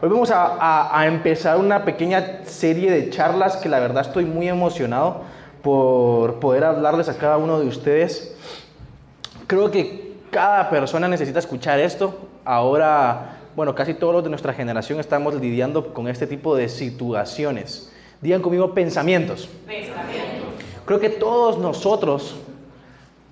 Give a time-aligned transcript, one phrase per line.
[0.00, 5.22] Hoy vamos a, empezar una pequeña serie de charlas que la verdad estoy muy emocionado
[5.60, 8.36] por poder hablarles a cada uno de ustedes.
[9.48, 12.16] Creo que cada persona necesita escuchar esto.
[12.44, 17.92] Ahora, bueno, casi todos los de nuestra generación estamos lidiando con este tipo de situaciones.
[18.20, 19.48] Digan conmigo pensamientos.
[19.66, 20.46] Pensamientos.
[20.84, 22.36] Creo que todos nosotros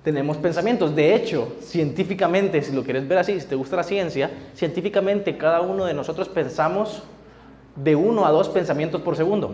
[0.07, 0.95] tenemos pensamientos.
[0.95, 5.59] De hecho, científicamente, si lo quieres ver así, si te gusta la ciencia, científicamente cada
[5.59, 7.03] uno de nosotros pensamos
[7.75, 9.53] de uno a dos pensamientos por segundo.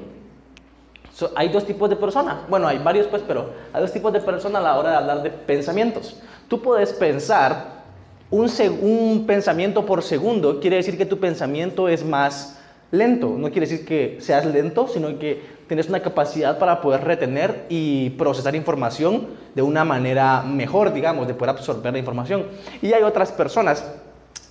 [1.36, 2.48] hay dos tipos de personas.
[2.48, 5.24] Bueno, hay varios pues, pero hay dos tipos de personas a la hora de hablar
[5.24, 6.22] de pensamientos.
[6.48, 7.82] Tú puedes pensar
[8.30, 8.48] un,
[8.80, 12.60] un pensamiento por segundo, quiere decir que tu pensamiento es más
[12.92, 13.30] lento.
[13.30, 18.12] No quiere decir que seas lento, sino que tienes una capacidad para poder retener y
[18.12, 22.46] procesar información de una manera mejor, digamos, de poder absorber la información.
[22.82, 23.84] Y hay otras personas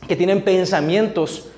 [0.07, 1.49] que tienen pensamientos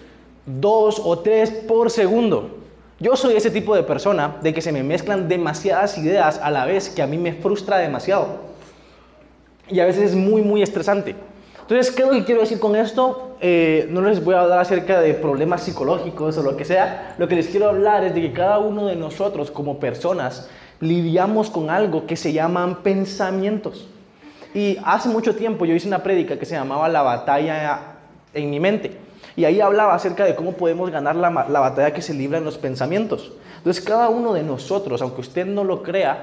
[0.47, 2.59] dos o tres por segundo.
[3.01, 6.65] Yo soy ese tipo de persona de que se me mezclan demasiadas ideas a la
[6.65, 8.55] vez que a mí me frustra demasiado.
[9.69, 11.17] Y a veces es muy, muy estresante.
[11.65, 13.37] Entonces, ¿qué es lo que quiero decir con esto?
[13.41, 17.15] Eh, no les voy a hablar acerca de problemas psicológicos o lo que sea.
[17.17, 21.49] Lo que les quiero hablar es de que cada uno de nosotros como personas lidiamos
[21.49, 23.89] con algo que se llaman pensamientos.
[24.53, 27.97] Y hace mucho tiempo yo hice una prédica que se llamaba La batalla
[28.35, 28.99] en mi mente.
[29.35, 32.45] Y ahí hablaba acerca de cómo podemos ganar la, la batalla que se libra en
[32.45, 33.33] los pensamientos.
[33.65, 36.23] Entonces, cada uno de nosotros, aunque usted no lo crea,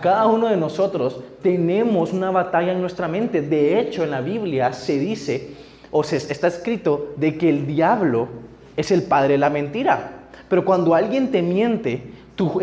[0.00, 3.42] cada uno de nosotros tenemos una batalla en nuestra mente.
[3.42, 5.50] De hecho, en la Biblia se dice,
[5.90, 8.28] o se, está escrito, de que el diablo
[8.74, 10.12] es el padre de la mentira.
[10.48, 12.10] Pero cuando alguien te miente,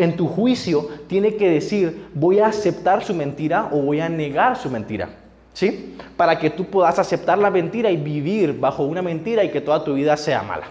[0.00, 4.56] en tu juicio tiene que decir, voy a aceptar su mentira o voy a negar
[4.56, 5.08] su mentira.
[5.52, 5.96] ¿Sí?
[6.16, 9.84] Para que tú puedas aceptar la mentira y vivir bajo una mentira y que toda
[9.84, 10.66] tu vida sea mala.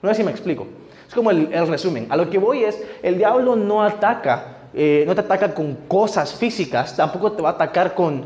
[0.00, 0.68] No sé si me explico.
[1.10, 2.06] Es como el, resumen.
[2.08, 6.32] A lo que voy es, el diablo no ataca eh, no te ataca con cosas
[6.32, 8.24] físicas, tampoco te va a atacar con,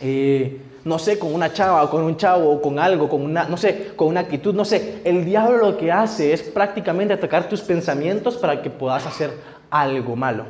[0.00, 3.44] eh, no sé, con una chava o con un chavo o con algo, con una,
[3.44, 5.00] no sé, con una actitud, no sé.
[5.04, 9.30] El diablo lo que hace es prácticamente atacar tus pensamientos para que puedas hacer
[9.70, 10.44] algo malo.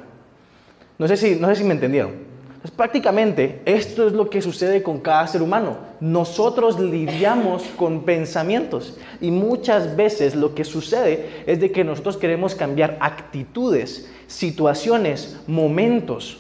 [0.97, 2.28] No sé si, no sé si me entendieron.
[2.77, 5.79] Prácticamente esto es lo que sucede con cada ser humano.
[6.01, 12.55] Nosotros lidiamos con pensamientos y muchas veces lo que sucede es de que nosotros queremos
[12.55, 16.39] cambiar actitudes, situaciones, momentos,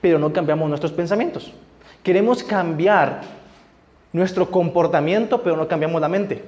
[0.00, 1.52] pero no cambiamos nuestros pensamientos.
[2.02, 3.20] Queremos cambiar
[4.12, 6.42] nuestro comportamiento, pero no cambiamos la mente.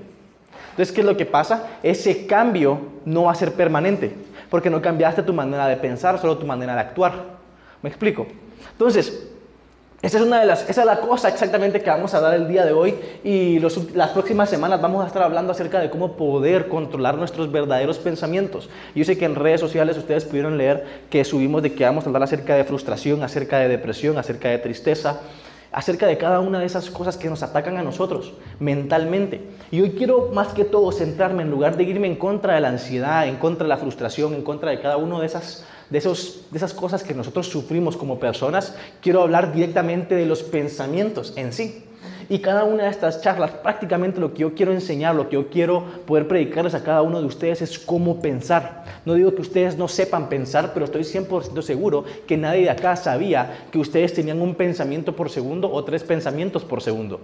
[0.70, 1.68] Entonces, ¿qué es lo que pasa?
[1.82, 4.14] Ese cambio no va a ser permanente,
[4.48, 7.12] porque no cambiaste tu manera de pensar, solo tu manera de actuar.
[7.82, 8.26] ¿Me explico?
[8.70, 9.28] Entonces,
[10.02, 12.48] esa es, una de las, esa es la cosa exactamente que vamos a dar el
[12.48, 16.66] día de hoy y las próximas semanas vamos a estar hablando acerca de cómo poder
[16.66, 18.68] controlar nuestros verdaderos pensamientos.
[18.96, 22.08] Yo sé que en redes sociales ustedes pudieron leer que subimos de que vamos a
[22.08, 25.20] hablar acerca de frustración, acerca de depresión, acerca de tristeza,
[25.70, 29.40] acerca de cada una de esas cosas que nos atacan a nosotros mentalmente.
[29.70, 32.70] Y hoy quiero más que todo centrarme en lugar de irme en contra de la
[32.70, 36.46] ansiedad, en contra de la frustración, en contra de cada una de esas de, esos,
[36.50, 41.52] de esas cosas que nosotros sufrimos como personas, quiero hablar directamente de los pensamientos en
[41.52, 41.84] sí.
[42.30, 45.50] Y cada una de estas charlas, prácticamente lo que yo quiero enseñar, lo que yo
[45.50, 48.84] quiero poder predicarles a cada uno de ustedes es cómo pensar.
[49.04, 52.96] No digo que ustedes no sepan pensar, pero estoy 100% seguro que nadie de acá
[52.96, 57.20] sabía que ustedes tenían un pensamiento por segundo o tres pensamientos por segundo.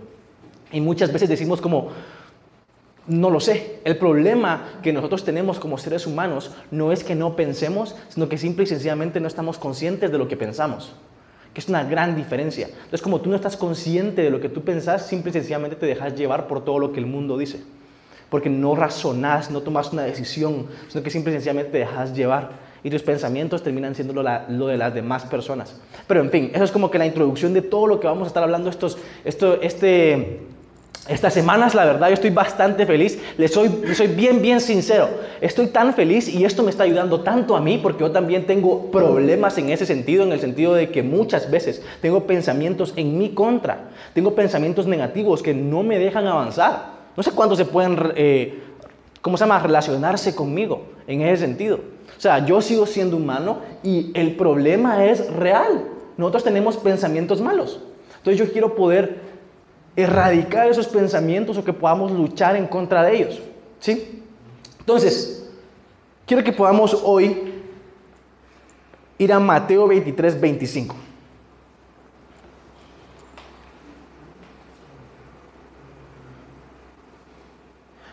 [0.71, 1.89] Y muchas veces decimos como,
[3.08, 3.80] no lo sé.
[3.84, 8.38] El problema que nosotros tenemos como seres humanos no es que no pensemos, sino que
[8.38, 10.92] simple y sencillamente no estamos conscientes de lo que pensamos.
[11.54, 12.66] Que es una gran diferencia.
[12.69, 15.86] Entonces, como tú no estás consciente de lo que tú pensás, simple y sencillamente te
[15.86, 17.62] dejas llevar por todo lo que el mundo dice.
[18.28, 22.69] Porque no razonás, no tomas una decisión, sino que simple y sencillamente te dejas llevar.
[22.84, 25.80] Y tus pensamientos terminan siendo lo, de las demás personas.
[26.06, 28.28] Pero en fin, eso es como que la introducción de todo lo que vamos a
[28.28, 30.42] estar hablando estos, esto, este
[31.09, 33.19] estas semanas, la verdad, yo estoy bastante feliz.
[33.38, 35.09] Les soy, soy bien, bien sincero.
[35.41, 38.90] Estoy tan feliz y esto me está ayudando tanto a mí porque yo también tengo
[38.90, 43.31] problemas en ese sentido, en el sentido de que muchas veces tengo pensamientos en mi
[43.31, 43.88] contra.
[44.12, 46.99] Tengo pensamientos negativos que no me dejan avanzar.
[47.17, 48.61] No sé cuántos se pueden, eh,
[49.23, 51.81] ¿cómo se llama?, relacionarse conmigo en ese sentido.
[52.17, 55.84] O sea, yo sigo siendo humano y el problema es real.
[56.19, 57.81] Nosotros tenemos pensamientos malos.
[58.19, 59.27] Entonces yo quiero poder
[59.99, 63.43] erradicar esos pensamientos o que podamos luchar en contra de ellos.
[63.81, 64.23] ¿Sí?
[64.79, 65.50] Entonces,
[66.25, 67.53] quiero que podamos hoy
[69.19, 70.95] ir a Mateo 23, 25.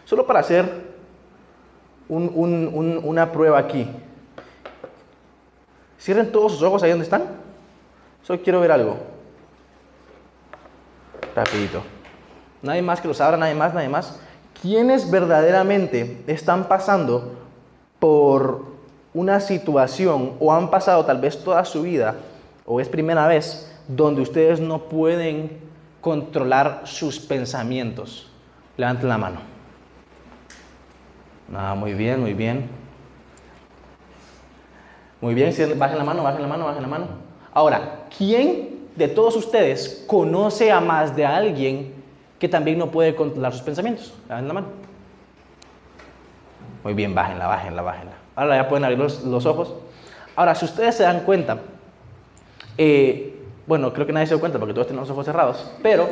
[0.05, 0.95] Solo para hacer
[2.09, 3.87] una prueba aquí.
[5.99, 7.25] Cierren todos sus ojos ahí donde están.
[8.23, 9.14] Solo quiero ver algo.
[11.35, 11.83] Rapidito.
[12.61, 14.19] Nadie más que los abra, nadie más, nadie más.
[14.61, 17.33] ¿Quiénes verdaderamente están pasando
[17.99, 18.73] por
[19.13, 22.15] una situación o han pasado tal vez toda su vida
[22.65, 25.59] o es primera vez donde ustedes no pueden
[25.99, 28.31] controlar sus pensamientos?
[28.77, 29.39] Levanten la mano.
[31.53, 32.69] Ah, muy bien, muy bien.
[35.21, 37.07] Muy bien, bajen la mano, bajen la mano, bajen la mano.
[37.53, 41.93] Ahora, ¿quién de todos ustedes conoce a más de alguien
[42.39, 44.13] que también no puede controlar sus pensamientos?
[44.27, 44.67] Bajen la mano.
[46.83, 48.13] Muy bien, bájenla, bájenla, bájenla.
[48.35, 49.73] Ahora ya pueden abrir los, ojos.
[50.35, 51.59] Ahora, si ustedes se dan cuenta,
[52.77, 56.07] eh, bueno, creo que nadie se da cuenta porque todos tenemos los ojos cerrados, pero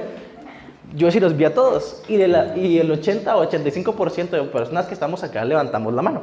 [0.95, 2.01] yo sí los vi a todos.
[2.07, 6.21] Y, el 80 o 85% de personas que estamos acá levantamos la mano.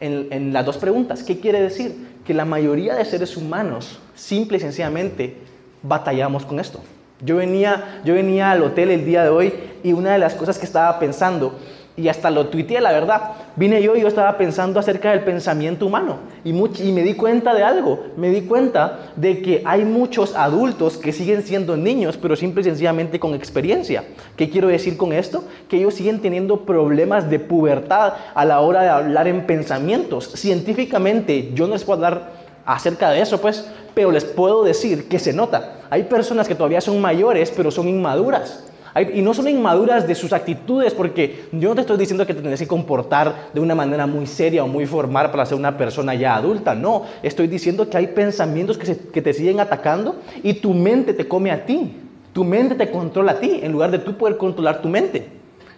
[0.00, 2.18] En, las dos preguntas, ¿qué quiere decir?
[2.26, 5.38] Que la mayoría de seres humanos, simple y sencillamente,
[5.84, 6.80] batallamos con esto.
[7.20, 9.54] Yo venía, yo venía al hotel el día de hoy
[9.84, 11.54] y una de las cosas que estaba pensando
[11.96, 13.22] y hasta lo tuiteé, la verdad.
[13.54, 17.54] Vine yo y yo estaba pensando acerca del pensamiento humano y, y, me di cuenta
[17.54, 18.06] de algo.
[18.16, 22.64] Me di cuenta de que hay muchos adultos que siguen siendo niños, pero simple y
[22.64, 24.04] sencillamente con experiencia.
[24.36, 25.44] ¿Qué quiero decir con esto?
[25.68, 30.32] Que ellos siguen teniendo problemas de pubertad a la hora de hablar en pensamientos.
[30.34, 35.18] Científicamente, yo no les puedo hablar acerca de eso, pues, pero les puedo decir que
[35.18, 35.80] se nota.
[35.90, 38.64] Hay personas que todavía son mayores, pero son inmaduras
[39.12, 42.40] y no son inmaduras de sus actitudes, porque yo no te estoy diciendo que te
[42.40, 46.14] tienes que comportar de una manera muy seria o muy formal para ser una persona
[46.14, 46.76] ya adulta.
[46.76, 51.26] No, estoy diciendo que hay pensamientos que, que te siguen atacando y tu mente te
[51.26, 52.00] come a ti.
[52.32, 55.28] Tu mente te controla a ti en lugar de tú poder controlar tu mente.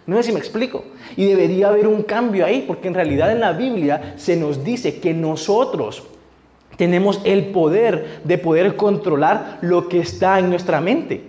[0.05, 0.83] No sé si me explico.
[1.15, 4.99] Y debería haber un cambio ahí, porque en realidad en la Biblia se nos dice
[4.99, 6.03] que nosotros
[6.77, 11.23] tenemos el poder de poder controlar lo que está en nuestra mente.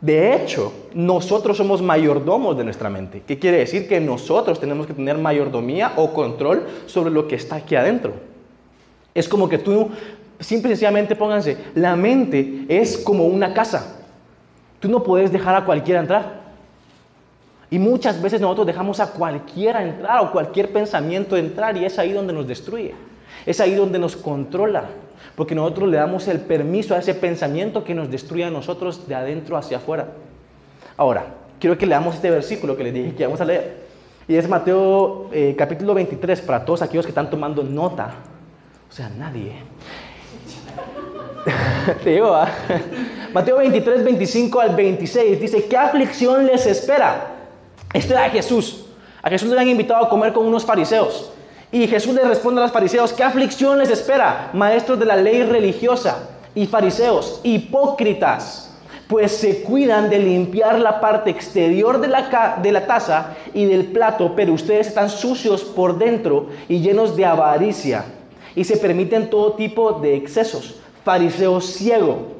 [0.00, 3.22] De hecho, nosotros somos mayordomos de nuestra mente.
[3.26, 3.88] ¿Qué quiere decir?
[3.88, 8.12] Que nosotros tenemos que tener mayordomía o control sobre lo que está aquí adentro.
[9.14, 9.88] Es como que tú,
[10.38, 14.02] simple y sencillamente pónganse, la mente es como una casa.
[14.78, 16.44] Tú no puedes dejar a cualquiera entrar.
[17.70, 22.12] Y muchas veces nosotros dejamos a cualquiera entrar o cualquier pensamiento entrar y es ahí
[22.12, 22.94] donde nos destruye.
[23.46, 24.84] Es ahí donde nos controla
[25.36, 29.14] porque nosotros le damos el permiso a ese pensamiento que nos destruye a nosotros de
[29.14, 30.08] adentro hacia afuera.
[30.96, 31.26] Ahora,
[31.58, 33.84] quiero que leamos este versículo que les dije que vamos a leer.
[34.28, 38.14] Y es Mateo eh, capítulo 23 para todos aquellos que están tomando nota.
[38.88, 39.54] O sea, nadie.
[42.04, 42.34] Te digo,
[43.34, 47.32] Mateo 23, 25 al 26 dice, ¿qué aflicción les espera?
[47.92, 48.86] Este era Jesús.
[49.20, 51.33] A Jesús le han invitado a comer con unos fariseos.
[51.74, 55.42] Y Jesús le responde a los fariseos, ¿qué aflicción les espera, maestros de la ley
[55.42, 58.78] religiosa y fariseos, hipócritas?
[59.08, 63.86] Pues se cuidan de limpiar la parte exterior de la, de la taza y del
[63.86, 68.04] plato, pero ustedes están sucios por dentro y llenos de avaricia
[68.54, 70.76] y se permiten todo tipo de excesos.
[71.04, 72.34] Fariseo ciego,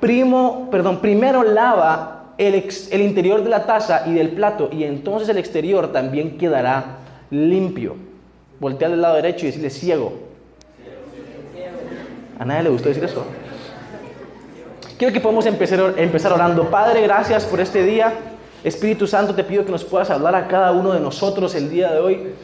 [0.00, 2.54] primo, perdón, primero lava el,
[2.90, 8.11] el interior de la taza y del plato y entonces el exterior también quedará limpio
[8.62, 10.12] voltear del lado derecho y decirle ciego.
[12.38, 13.24] A nadie le gustó decir eso.
[14.96, 16.70] Quiero que podamos empezar, empezar orando.
[16.70, 18.12] Padre, gracias por este día.
[18.62, 21.92] Espíritu Santo, te pido que nos puedas hablar a cada uno de nosotros el día
[21.92, 22.34] de hoy.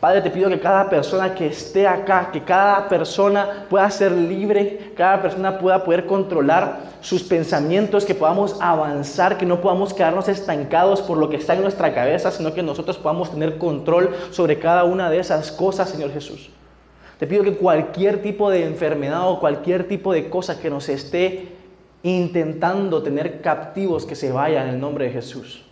[0.00, 4.92] Padre, te pido que cada persona que esté acá, que cada persona pueda ser libre,
[4.96, 11.02] cada persona pueda poder controlar sus pensamientos, que podamos avanzar, que no podamos quedarnos estancados
[11.02, 14.84] por lo que está en nuestra cabeza, sino que nosotros podamos tener control sobre cada
[14.84, 16.48] una de esas cosas, Señor Jesús.
[17.18, 21.48] Te pido que cualquier tipo de enfermedad o cualquier tipo de cosa que nos esté
[22.02, 25.62] intentando tener captivos, que se vaya en el nombre de Jesús.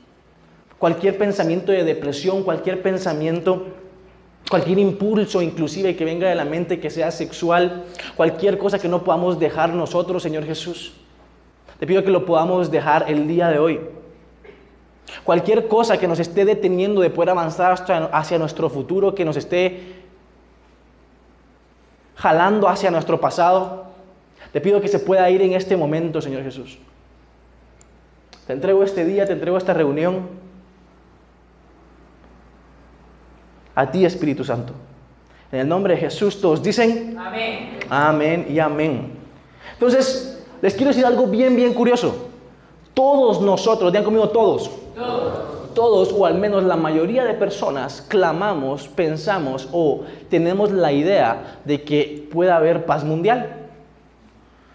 [0.79, 3.67] Cualquier pensamiento de depresión, cualquier pensamiento
[4.49, 7.85] cualquier impulso inclusive que venga de la mente que sea sexual,
[8.17, 10.95] cualquier cosa que no podamos dejar nosotros, Señor Jesús.
[11.79, 13.81] Te pido que lo podamos dejar el día de hoy.
[15.25, 19.95] Cualquier cosa que nos esté deteniendo de poder avanzar hacia nuestro futuro, que nos esté
[22.17, 23.87] jalando hacia nuestro pasado,
[24.53, 26.79] te pido que se pueda ir en este momento, Señor Jesús.
[28.47, 30.48] Te entrego este día, te entrego esta reunión.
[33.79, 34.73] A ti, Espíritu Santo.
[35.53, 37.79] En el nombre de Jesús todos dicen amén.
[37.89, 39.13] Amén y amén.
[39.75, 42.27] Entonces, les quiero decir algo bien, bien curioso.
[42.93, 44.69] Todos nosotros, digan conmigo todos.
[44.97, 45.75] Todos.
[45.75, 51.85] todos, o al menos la mayoría de personas, clamamos, pensamos o tenemos la idea de
[51.85, 53.69] que pueda haber paz mundial.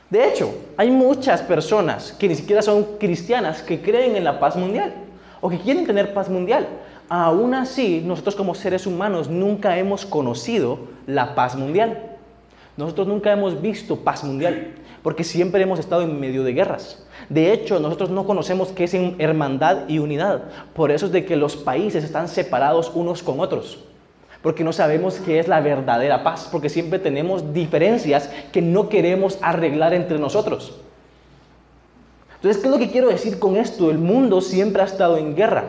[0.10, 4.56] De hecho, hay muchas personas que ni siquiera son cristianas que creen en la paz
[4.56, 4.94] mundial
[5.42, 6.70] o que quieren tener paz mundial.
[7.10, 12.18] Aún así, nosotros como seres humanos nunca hemos conocido la paz mundial.
[12.76, 17.06] Nosotros nunca hemos visto paz mundial, porque siempre hemos estado en medio de guerras.
[17.30, 20.44] De hecho, nosotros no conocemos qué es hermandad y unidad.
[20.74, 23.80] Por eso es de que los países están separados unos con otros.
[24.42, 29.38] Porque no sabemos qué es la verdadera paz, porque siempre tenemos diferencias que no queremos
[29.42, 30.80] arreglar entre nosotros.
[32.36, 33.90] Entonces, ¿qué es lo que quiero decir con esto?
[33.90, 35.66] El mundo siempre ha estado en guerra.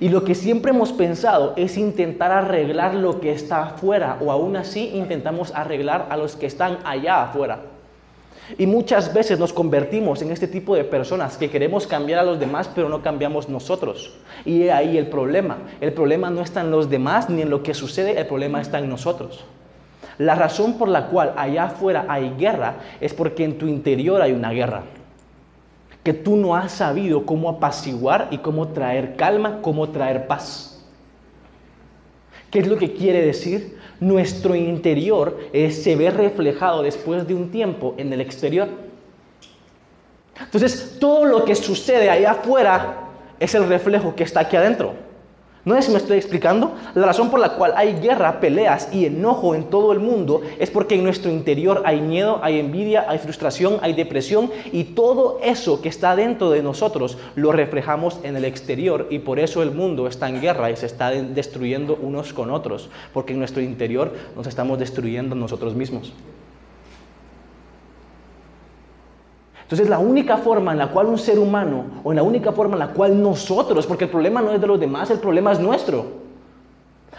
[0.00, 4.56] Y lo que siempre hemos pensado es intentar arreglar lo que está afuera o aún
[4.56, 7.60] así intentamos arreglar a los que están allá afuera.
[8.58, 12.38] Y muchas veces nos convertimos en este tipo de personas que queremos cambiar a los
[12.38, 14.14] demás pero no cambiamos nosotros.
[14.44, 15.58] Y ahí el problema.
[15.80, 18.78] El problema no está en los demás ni en lo que sucede, el problema está
[18.78, 19.44] en nosotros.
[20.18, 24.32] La razón por la cual allá afuera hay guerra es porque en tu interior hay
[24.32, 24.82] una guerra
[26.04, 30.84] que tú no has sabido cómo apaciguar y cómo traer calma, cómo traer paz.
[32.50, 33.78] ¿Qué es lo que quiere decir?
[33.98, 38.68] Nuestro interior eh, se ve reflejado después de un tiempo en el exterior.
[40.38, 43.08] Entonces, todo lo que sucede allá afuera
[43.40, 45.03] es el reflejo que está aquí adentro.
[45.64, 46.74] ¿No es si me estoy explicando?
[46.94, 50.70] La razón por la cual hay guerra, peleas y enojo en todo el mundo es
[50.70, 55.80] porque en nuestro interior hay miedo, hay envidia, hay frustración, hay depresión y todo eso
[55.80, 60.06] que está dentro de nosotros lo reflejamos en el exterior y por eso el mundo
[60.06, 64.46] está en guerra y se está destruyendo unos con otros, porque en nuestro interior nos
[64.46, 66.12] estamos destruyendo nosotros mismos.
[69.64, 72.74] Entonces la única forma en la cual un ser humano, o en la única forma
[72.74, 75.58] en la cual nosotros, porque el problema no es de los demás, el problema es
[75.58, 76.24] nuestro.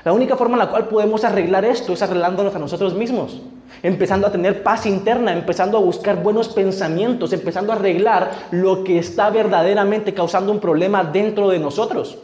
[0.03, 3.41] La única forma en la cual podemos arreglar esto es arreglándonos a nosotros mismos,
[3.81, 8.99] empezando a tener paz interna, empezando a buscar buenos pensamientos, empezando a arreglar lo que
[8.99, 12.19] está verdaderamente causando un problema dentro de nosotros.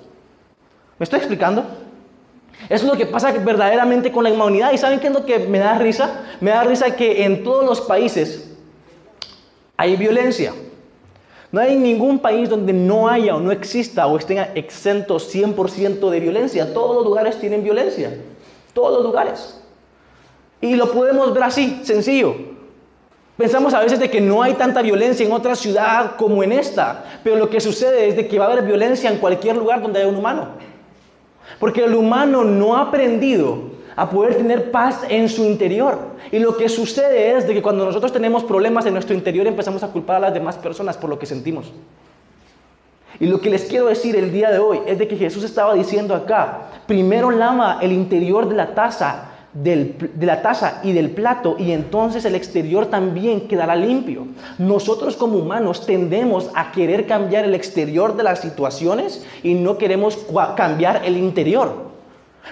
[0.99, 1.63] ¿Me estoy explicando?
[2.69, 4.71] Eso es lo que pasa verdaderamente con la humanidad.
[4.71, 6.21] ¿Y saben qué es lo que me da risa?
[6.39, 8.50] Me da risa que en todos los países
[9.81, 10.53] hay violencia.
[11.51, 16.19] No hay ningún país donde no haya o no exista o estén exentos 100% de
[16.19, 16.71] violencia.
[16.71, 18.15] Todos los lugares tienen violencia.
[18.73, 19.59] Todos los lugares.
[20.61, 22.35] Y lo podemos ver así, sencillo.
[23.35, 27.19] Pensamos a veces de que no hay tanta violencia en otra ciudad como en esta,
[27.23, 29.99] pero lo que sucede es de que va a haber violencia en cualquier lugar donde
[29.99, 30.49] haya un humano.
[31.59, 35.97] Porque el humano no ha aprendido a poder tener paz en su interior.
[36.31, 39.83] Y lo que sucede es de que cuando nosotros tenemos problemas en nuestro interior empezamos
[39.83, 41.71] a culpar a las demás personas por lo que sentimos.
[43.19, 45.75] Y lo que les quiero decir el día de hoy es de que Jesús estaba
[45.75, 51.55] diciendo acá, primero lava el interior de la taza, de la taza y del plato
[51.59, 54.27] y entonces el exterior también quedará limpio.
[54.57, 60.17] Nosotros como humanos tendemos a querer cambiar el exterior de las situaciones y no queremos
[60.55, 61.90] cambiar el interior.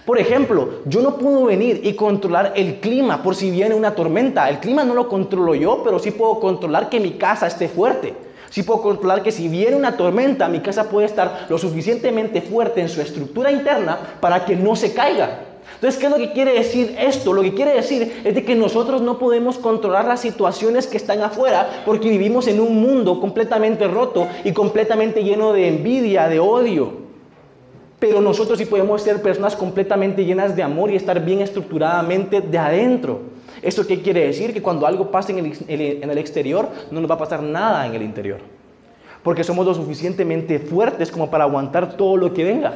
[0.06, 4.50] Por ejemplo, yo no puedo venir y controlar el clima por si viene una tormenta.
[4.50, 8.14] El clima no lo controlo yo, pero sí puedo controlar que mi casa esté fuerte.
[8.50, 12.82] Sí puedo controlar que si viene una tormenta, mi casa puede estar lo suficientemente fuerte
[12.82, 15.42] en su estructura interna para que no se caiga.
[15.76, 17.32] Entonces, ¿qué es lo que quiere decir esto?
[17.32, 21.84] Lo que quiere decir es que nosotros no podemos controlar las situaciones que están afuera
[21.86, 27.09] porque vivimos en un mundo completamente roto y completamente lleno de envidia, de odio.
[28.00, 32.58] Pero nosotros sí podemos ser personas completamente llenas de amor y estar bien estructuradamente de
[32.58, 33.20] adentro.
[33.62, 34.54] ¿Eso qué quiere decir?
[34.54, 38.02] Que cuando algo pasa en el, exterior, no nos va a pasar nada en el
[38.02, 38.40] interior.
[39.22, 42.74] Porque somos lo suficientemente fuertes como para aguantar todo lo que venga.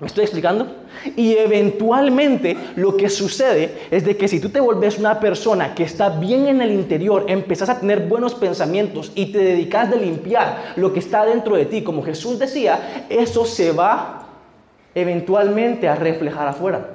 [0.00, 0.68] ¿Me estoy explicando?
[1.16, 5.82] Y eventualmente lo que sucede es de que si tú te vuelves una persona que
[5.82, 10.74] está bien en el interior, empezás a tener buenos pensamientos y te dedicas de limpiar
[10.76, 14.27] lo que está dentro de ti, como Jesús decía, eso se va
[15.00, 16.90] eventualmente a reflejar afuera.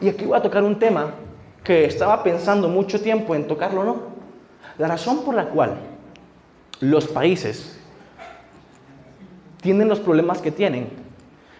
[0.00, 1.14] Y aquí voy a tocar un tema
[1.62, 4.02] que estaba pensando mucho tiempo en tocarlo, ¿no?
[4.78, 5.76] La razón por la cual
[6.80, 7.78] los países
[9.60, 10.88] tienen los problemas que tienen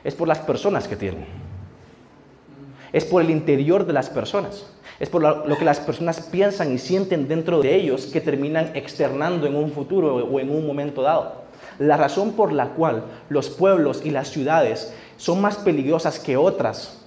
[0.02, 1.24] es por las personas que tienen.
[2.92, 4.66] Es por el interior de las personas.
[4.98, 9.46] Es por lo que las personas piensan y sienten dentro de ellos que terminan externando
[9.46, 11.41] en un futuro o en un momento dado.
[11.82, 17.04] La razón por la cual los pueblos y las ciudades son más peligrosas que otras,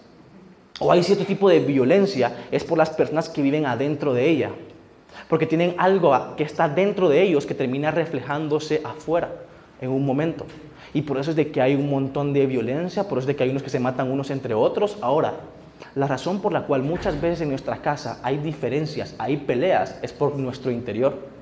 [0.82, 4.52] o hay cierto tipo de violencia, es por las personas que viven adentro de ella.
[5.30, 9.32] Porque tienen algo que está dentro de ellos que termina reflejándose afuera
[9.80, 10.46] en un momento.
[10.94, 13.36] Y por eso es de que hay un montón de violencia, por eso es de
[13.38, 14.98] que hay unos que se matan unos entre otros.
[15.00, 15.36] Ahora,
[15.96, 20.12] la razón por la cual muchas veces en nuestra casa hay diferencias, hay peleas, es
[20.12, 21.34] por nuestro interior.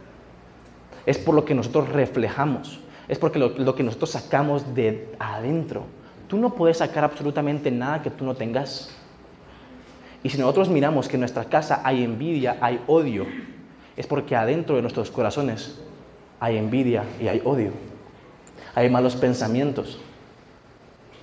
[1.07, 2.79] Es por lo que nosotros reflejamos.
[3.07, 5.85] Es porque lo, que nosotros sacamos de adentro.
[6.27, 8.89] Tú no puedes sacar absolutamente nada que tú no tengas.
[10.23, 13.25] Y si nosotros miramos que en nuestra casa hay envidia, hay odio,
[13.97, 15.81] es porque adentro de nuestros corazones
[16.39, 17.71] hay envidia y hay odio.
[18.73, 19.99] Hay malos pensamientos,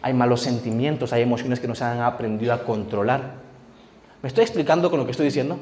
[0.02, 3.40] hay malos sentimientos, hay emociones que no se han aprendido a controlar.
[4.22, 5.58] ¿Me estoy explicando con lo que estoy diciendo?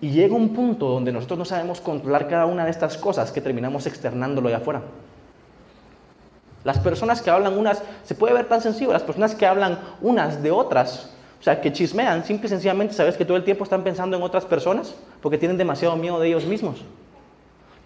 [0.00, 3.40] Y llega un punto donde nosotros no sabemos controlar cada una de estas cosas que
[3.40, 4.82] terminamos externándolo allá afuera.
[6.64, 10.42] Las personas que hablan unas, se puede ver tan sencillo, las personas que hablan unas
[10.42, 13.84] de otras, o sea, que chismean, simple y sencillamente sabes que todo el tiempo están
[13.84, 16.82] pensando en otras personas porque tienen demasiado miedo de ellos mismos.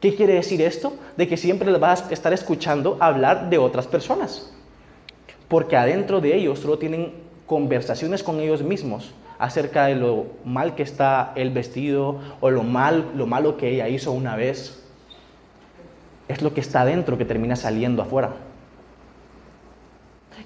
[0.01, 0.93] ¿Qué quiere decir esto?
[1.17, 4.53] De que siempre les vas a estar escuchando hablar de otras personas.
[5.49, 7.15] Porque adentro de ellos solo tienen
[7.47, 13.11] conversaciones con ellos mismos acerca de lo mal que está el vestido o lo, mal,
[13.17, 14.85] lo malo que ella hizo una vez.
[16.29, 18.37] Es lo que está adentro que termina saliendo afuera.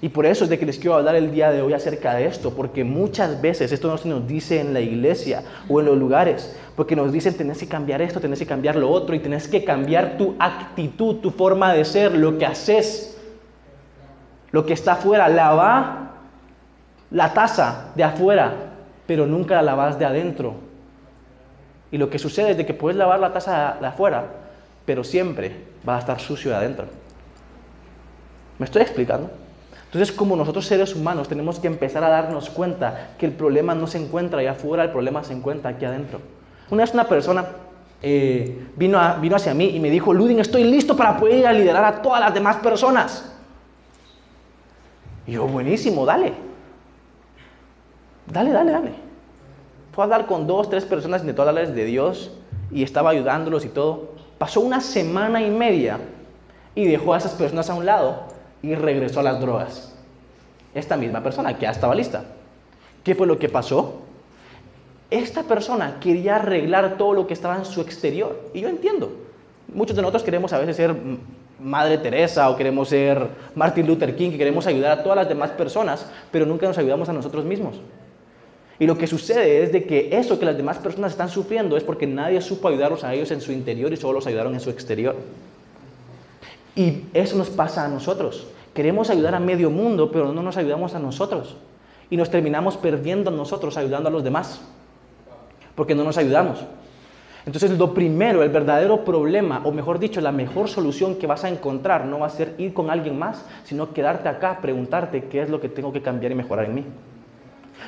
[0.01, 2.25] Y por eso es de que les quiero hablar el día de hoy acerca de
[2.25, 5.97] esto, porque muchas veces esto no se nos dice en la iglesia o en los
[5.97, 9.47] lugares, porque nos dicen tenés que cambiar esto, tenés que cambiar lo otro y tenés
[9.47, 13.17] que cambiar tu actitud, tu forma de ser, lo que haces,
[14.51, 15.29] lo que está afuera.
[15.29, 16.11] Lava
[17.11, 18.53] la taza de afuera,
[19.05, 20.55] pero nunca la lavas de adentro.
[21.91, 24.25] Y lo que sucede es de que puedes lavar la taza de afuera,
[24.85, 25.55] pero siempre
[25.87, 26.87] va a estar sucio de adentro.
[28.57, 29.29] ¿Me estoy explicando?
[29.93, 33.85] Entonces, como nosotros seres humanos tenemos que empezar a darnos cuenta que el problema no
[33.85, 36.19] se encuentra allá afuera, el problema se encuentra aquí adentro.
[36.71, 37.45] Una vez una persona
[38.01, 41.53] eh, vino, vino hacia mí y me dijo, Ludin, estoy listo para poder ir a
[41.53, 43.35] liderar a todas las demás personas.
[45.27, 46.33] Y yo, buenísimo, dale.
[48.25, 48.91] Dale, dale, dale.
[49.91, 52.31] Fue a hablar con dos, tres personas, intentó hablarles de Dios
[52.71, 54.13] y estaba ayudándolos y todo.
[54.39, 55.99] Pasó una semana y media
[56.73, 58.32] y dejó a esas personas a un lado
[58.63, 59.93] y regresó a las drogas.
[60.73, 62.23] Esta misma persona que ya estaba lista.
[63.03, 64.01] ¿Qué fue lo que pasó?
[65.11, 68.49] Esta persona quería arreglar todo lo que estaba en su exterior.
[68.53, 69.11] Y yo entiendo.
[69.71, 70.95] Muchos de nosotros queremos a veces ser
[71.59, 75.51] Madre Teresa o queremos ser Martin Luther King, que queremos ayudar a todas las demás
[75.51, 77.75] personas, pero nunca nos ayudamos a nosotros mismos.
[78.79, 81.83] Y lo que sucede es de que eso que las demás personas están sufriendo es
[81.83, 84.69] porque nadie supo ayudarlos a ellos en su interior y solo los ayudaron en su
[84.69, 85.15] exterior.
[86.75, 88.47] Y eso nos pasa a nosotros.
[88.73, 91.55] Queremos ayudar a medio mundo, pero no nos ayudamos a nosotros.
[92.09, 94.61] Y nos terminamos perdiendo nosotros ayudando a los demás.
[95.75, 96.59] Porque no nos ayudamos.
[97.45, 101.49] Entonces lo primero, el verdadero problema, o mejor dicho, la mejor solución que vas a
[101.49, 105.49] encontrar no va a ser ir con alguien más, sino quedarte acá, preguntarte qué es
[105.49, 106.85] lo que tengo que cambiar y mejorar en mí.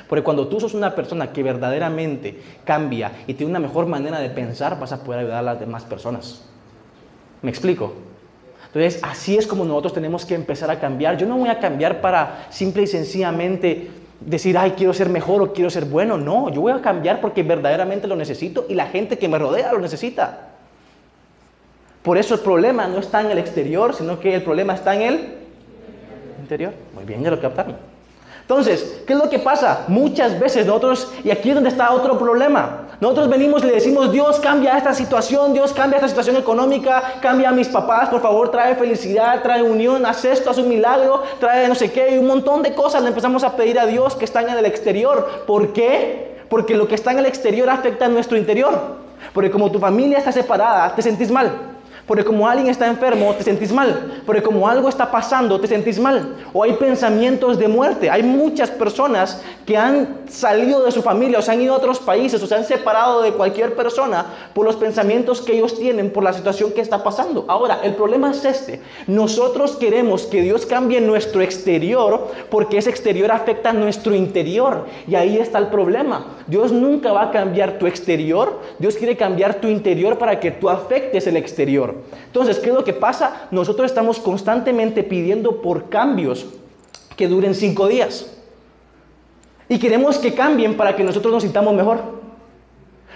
[0.08, 4.28] Porque cuando tú sos una persona que verdaderamente cambia y tiene una mejor manera de
[4.28, 6.44] pensar, vas a poder ayudar a las demás personas.
[7.40, 7.94] ¿Me explico?
[8.76, 11.16] Entonces, así es como nosotros tenemos que empezar a cambiar.
[11.16, 13.88] Yo no voy a cambiar para simple y sencillamente
[14.20, 16.18] decir, ay, quiero ser mejor o quiero ser bueno.
[16.18, 19.72] No, yo voy a cambiar porque verdaderamente lo necesito y la gente que me rodea
[19.72, 20.48] lo necesita.
[22.02, 25.00] Por eso el problema no está en el exterior, sino que el problema está en
[25.00, 25.34] el
[26.38, 26.74] interior.
[26.94, 27.76] Muy bien, ya lo captaron.
[28.46, 29.86] Entonces, ¿qué es lo que pasa?
[29.88, 34.12] Muchas veces nosotros, y aquí es donde está otro problema, nosotros venimos y le decimos,
[34.12, 38.52] Dios cambia esta situación, Dios cambia esta situación económica, cambia a mis papás, por favor,
[38.52, 42.28] trae felicidad, trae unión, haz esto, haz un milagro, trae no sé qué, y un
[42.28, 45.42] montón de cosas le empezamos a pedir a Dios que están en el exterior.
[45.44, 46.36] ¿Por qué?
[46.48, 48.80] Porque lo que está en el exterior afecta a nuestro interior.
[49.34, 51.75] Porque como tu familia está separada, te sentís mal.
[52.06, 54.22] Porque como alguien está enfermo, te sentís mal.
[54.24, 56.36] Porque como algo está pasando, te sentís mal.
[56.52, 58.08] O hay pensamientos de muerte.
[58.08, 61.98] Hay muchas personas que han salido de su familia o se han ido a otros
[61.98, 66.22] países o se han separado de cualquier persona por los pensamientos que ellos tienen por
[66.22, 67.44] la situación que está pasando.
[67.48, 68.80] Ahora, el problema es este.
[69.08, 74.86] Nosotros queremos que Dios cambie nuestro exterior porque ese exterior afecta a nuestro interior.
[75.08, 76.36] Y ahí está el problema.
[76.46, 78.60] Dios nunca va a cambiar tu exterior.
[78.78, 81.95] Dios quiere cambiar tu interior para que tú afectes el exterior.
[82.26, 83.48] Entonces, ¿qué es lo que pasa?
[83.50, 86.46] Nosotros estamos constantemente pidiendo por cambios
[87.16, 88.32] que duren cinco días.
[89.68, 91.98] Y queremos que cambien para que nosotros nos sintamos mejor.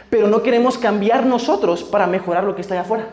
[0.09, 3.09] Pero no queremos cambiar nosotros para mejorar lo que está allá afuera.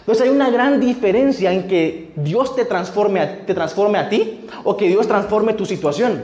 [0.00, 4.46] Entonces hay una gran diferencia en que Dios te transforme, a, te transforme a ti
[4.64, 6.22] o que Dios transforme tu situación.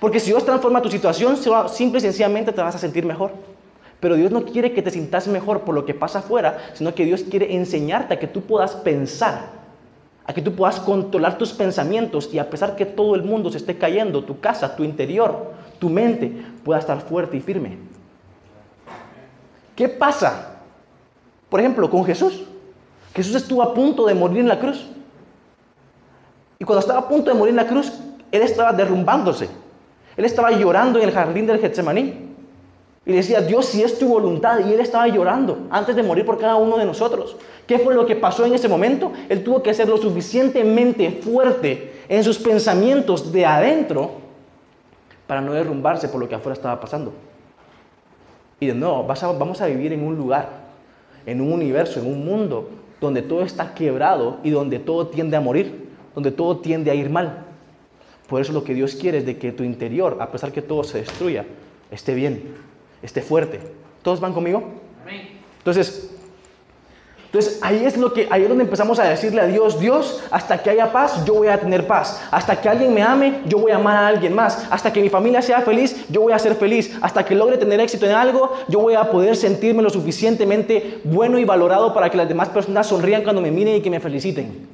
[0.00, 3.32] Porque si Dios transforma tu situación, simple y sencillamente te vas a sentir mejor.
[4.04, 7.06] Pero Dios no quiere que te sientas mejor por lo que pasa afuera, sino que
[7.06, 9.64] Dios quiere enseñarte a que tú puedas pensar
[10.26, 13.56] a que tú puedas controlar tus pensamientos y a pesar que todo el mundo se
[13.56, 16.30] esté cayendo, tu casa, tu interior, tu mente
[16.62, 17.78] pueda estar fuerte y firme.
[19.74, 20.58] ¿Qué pasa?
[21.48, 22.44] Por ejemplo, con Jesús.
[23.14, 24.86] Jesús estuvo a punto de morir en la cruz.
[26.58, 27.90] Y cuando estaba a punto de morir en la cruz,
[28.30, 29.48] Él estaba derrumbándose.
[30.14, 32.23] Él estaba llorando en el jardín del Getsemaní.
[33.06, 34.60] Y decía, Dios, si es tu voluntad.
[34.66, 37.36] Y él estaba llorando antes de morir por cada uno de nosotros.
[37.66, 39.12] ¿Qué fue lo que pasó en ese momento?
[39.28, 44.12] Él tuvo que ser lo suficientemente fuerte en sus pensamientos de adentro
[45.26, 47.12] para no derrumbarse por lo que afuera estaba pasando.
[48.60, 50.48] Y de nuevo, vamos a vivir en un lugar,
[51.26, 55.40] en un universo, en un mundo donde todo está quebrado y donde todo tiende a
[55.40, 57.44] morir, donde todo tiende a ir mal.
[58.28, 60.84] Por eso lo que Dios quiere es de que tu interior, a pesar que todo
[60.84, 61.44] se destruya,
[61.90, 62.54] esté bien
[63.04, 63.60] esté fuerte.
[64.02, 64.62] ¿Todos van conmigo?
[65.58, 66.10] Entonces,
[67.26, 70.62] entonces ahí es lo que ahí es donde empezamos a decirle a Dios, Dios, hasta
[70.62, 72.22] que haya paz, yo voy a tener paz.
[72.30, 74.66] Hasta que alguien me ame, yo voy a amar a alguien más.
[74.70, 76.96] Hasta que mi familia sea feliz, yo voy a ser feliz.
[77.02, 81.38] Hasta que logre tener éxito en algo, yo voy a poder sentirme lo suficientemente bueno
[81.38, 84.68] y valorado para que las demás personas sonrían cuando me miren y que me feliciten.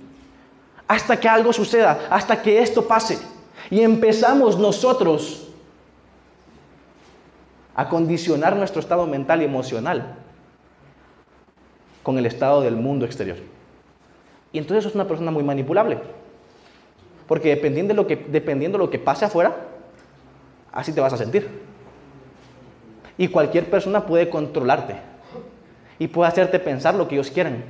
[0.86, 3.18] Hasta que algo suceda, hasta que esto pase.
[3.70, 5.49] Y empezamos nosotros
[7.74, 10.16] a condicionar nuestro estado mental y emocional
[12.02, 13.36] con el estado del mundo exterior.
[14.52, 15.98] Y entonces es una persona muy manipulable.
[17.26, 19.54] Porque dependiendo de lo que, dependiendo de lo que pase afuera,
[20.72, 21.48] así te vas a sentir.
[23.16, 24.96] Y cualquier persona puede controlarte.
[25.98, 27.64] Y puede hacerte pensar lo que ellos quieren.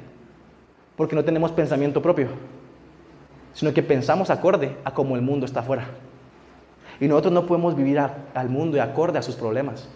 [0.97, 2.29] Porque no tenemos pensamiento propio.
[3.53, 5.89] Sino que pensamos acorde a cómo el mundo está afuera.
[7.01, 9.89] Y nosotros no podemos vivir al mundo y acorde a sus problemas.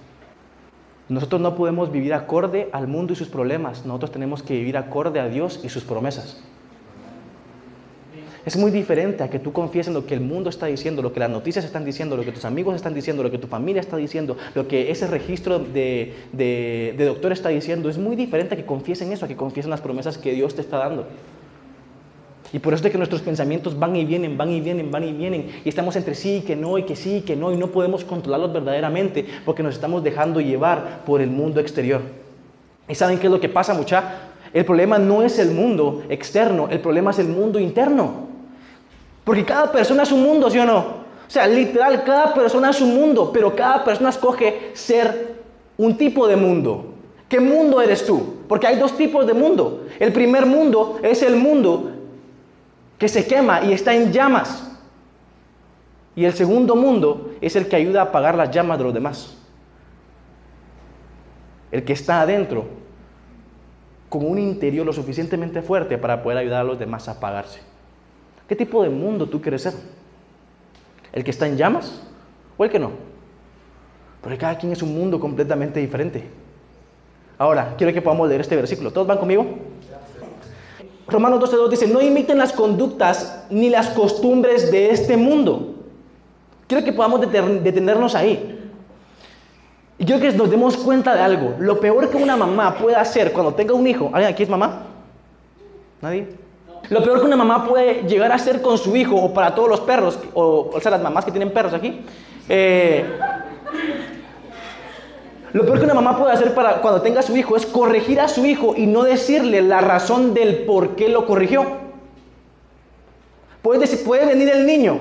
[1.08, 5.20] Nosotros no podemos vivir acorde al mundo y sus problemas, nosotros tenemos que vivir acorde
[5.20, 6.42] a Dios y sus promesas.
[8.46, 11.12] Es muy diferente a que tú confíes en lo que el mundo está diciendo, lo
[11.12, 13.80] que las noticias están diciendo, lo que tus amigos están diciendo, lo que tu familia
[13.80, 17.88] está diciendo, lo que ese registro de, de doctor está diciendo.
[17.88, 20.32] Es muy diferente a que confíes en eso, a que confíes en las promesas que
[20.32, 21.06] Dios te está dando.
[22.54, 25.12] Y por eso es que nuestros pensamientos van y vienen, van y vienen, van y
[25.12, 25.50] vienen.
[25.64, 27.50] Y estamos entre sí y que no, y que sí y que no.
[27.50, 32.00] Y no podemos controlarlos verdaderamente porque nos estamos dejando llevar por el mundo exterior.
[32.88, 34.18] ¿Y saben qué es lo que pasa, mucha?
[34.52, 38.28] El problema no es el mundo externo, el problema es el mundo interno.
[39.24, 40.78] Porque cada persona es un mundo, ¿sí o no?
[40.78, 45.34] O sea, literal, cada persona es un mundo, pero cada persona escoge ser
[45.76, 46.84] un tipo de mundo.
[47.28, 48.34] ¿Qué mundo eres tú?
[48.46, 49.86] Porque hay dos tipos de mundo.
[49.98, 51.93] El primer mundo es el mundo
[53.04, 54.66] que se quema y está en llamas.
[56.16, 59.36] Y el segundo mundo es el que ayuda a apagar las llamas de los demás.
[61.70, 62.64] El que está adentro
[64.08, 67.60] con un interior lo suficientemente fuerte para poder ayudar a los demás a apagarse.
[68.48, 69.74] ¿Qué tipo de mundo tú quieres ser?
[71.12, 72.00] ¿El que está en llamas
[72.56, 72.92] o el que no?
[74.22, 76.24] Porque cada quien es un mundo completamente diferente.
[77.36, 78.94] Ahora, quiero que podamos leer este versículo.
[78.94, 79.44] ¿Todos van conmigo?
[81.06, 85.74] Romanos 12.2 dice, no imiten las conductas ni las costumbres de este mundo.
[86.66, 88.58] Quiero que podamos detenernos ahí.
[89.98, 91.54] Y quiero que nos demos cuenta de algo.
[91.58, 94.10] Lo peor que una mamá puede hacer cuando tenga un hijo.
[94.12, 94.82] ¿Alguien aquí es mamá?
[96.00, 96.28] ¿Nadie?
[96.90, 99.68] Lo peor que una mamá puede llegar a hacer con su hijo o para todos
[99.68, 102.02] los perros, o, o sea, las mamás que tienen perros aquí,
[102.48, 103.04] eh,
[105.54, 108.18] lo peor que una mamá puede hacer para cuando tenga a su hijo es corregir
[108.20, 111.64] a su hijo y no decirle la razón del por qué lo corrigió.
[113.62, 114.98] Puede, decir, puede venir el niño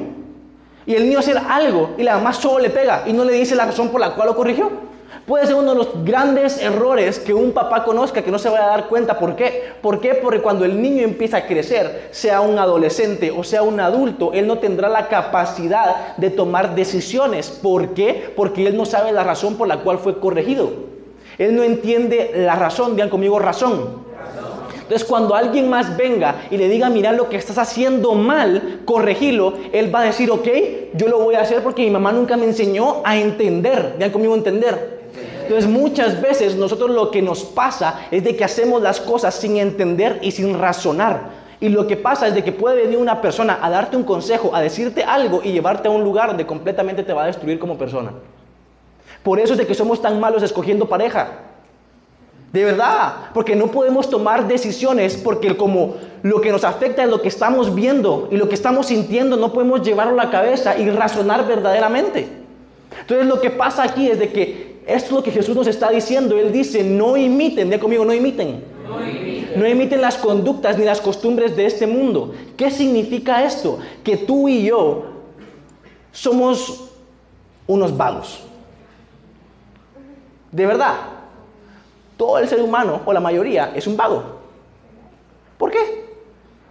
[0.86, 3.56] y el niño hacer algo y la mamá solo le pega y no le dice
[3.56, 4.70] la razón por la cual lo corrigió.
[5.26, 8.66] Puede ser uno de los grandes errores que un papá conozca que no se vaya
[8.66, 9.18] a dar cuenta.
[9.18, 9.72] ¿Por qué?
[9.82, 10.16] ¿Por qué?
[10.16, 14.48] Porque cuando el niño empieza a crecer, sea un adolescente o sea un adulto, él
[14.48, 17.50] no tendrá la capacidad de tomar decisiones.
[17.50, 18.34] ¿Por qué?
[18.36, 20.72] Porque él no sabe la razón por la cual fue corregido.
[21.38, 24.04] Él no entiende la razón, digan conmigo razón.
[24.82, 29.54] Entonces cuando alguien más venga y le diga, mira lo que estás haciendo mal, corregilo,
[29.72, 30.48] él va a decir, ok,
[30.96, 33.94] yo lo voy a hacer porque mi mamá nunca me enseñó a entender.
[33.96, 34.93] Digan conmigo entender.
[35.44, 39.58] Entonces muchas veces nosotros lo que nos pasa es de que hacemos las cosas sin
[39.58, 41.44] entender y sin razonar.
[41.60, 44.54] Y lo que pasa es de que puede venir una persona a darte un consejo,
[44.54, 47.78] a decirte algo y llevarte a un lugar donde completamente te va a destruir como
[47.78, 48.12] persona.
[49.24, 51.40] Por eso es de que somos tan malos escogiendo pareja.
[52.52, 57.22] De verdad, porque no podemos tomar decisiones porque como lo que nos afecta es lo
[57.22, 60.90] que estamos viendo y lo que estamos sintiendo, no podemos llevarlo a la cabeza y
[60.90, 62.28] razonar verdaderamente.
[63.00, 65.90] Entonces lo que pasa aquí es de que esto es lo que Jesús nos está
[65.90, 66.38] diciendo.
[66.38, 68.64] Él dice, no imiten, de conmigo, no imiten.
[69.56, 72.34] No imiten las conductas ni las costumbres de este mundo.
[72.58, 73.80] ¿Qué significa esto?
[74.04, 75.06] Que tú y yo
[76.12, 76.90] somos
[77.68, 78.42] unos vagos.
[80.52, 80.96] De verdad,
[82.18, 84.24] todo el ser humano, o la mayoría, es un vago.
[85.58, 86.06] ¿Por qué?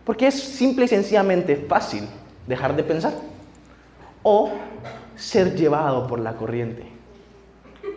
[0.04, 2.06] Porque es simple y sencillamente fácil
[2.46, 3.14] dejar de pensar
[4.22, 4.50] o
[5.16, 6.91] ser llevado por la corriente.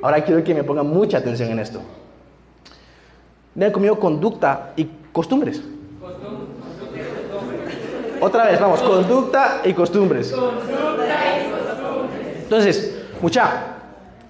[0.06, 1.82] Ahora quiero que me pongan mucha atención en esto.
[3.56, 5.63] Vean conmigo conducta y costumbres.
[8.22, 10.32] Otra vez, vamos, conducta y costumbres.
[12.44, 13.78] Entonces, mucha,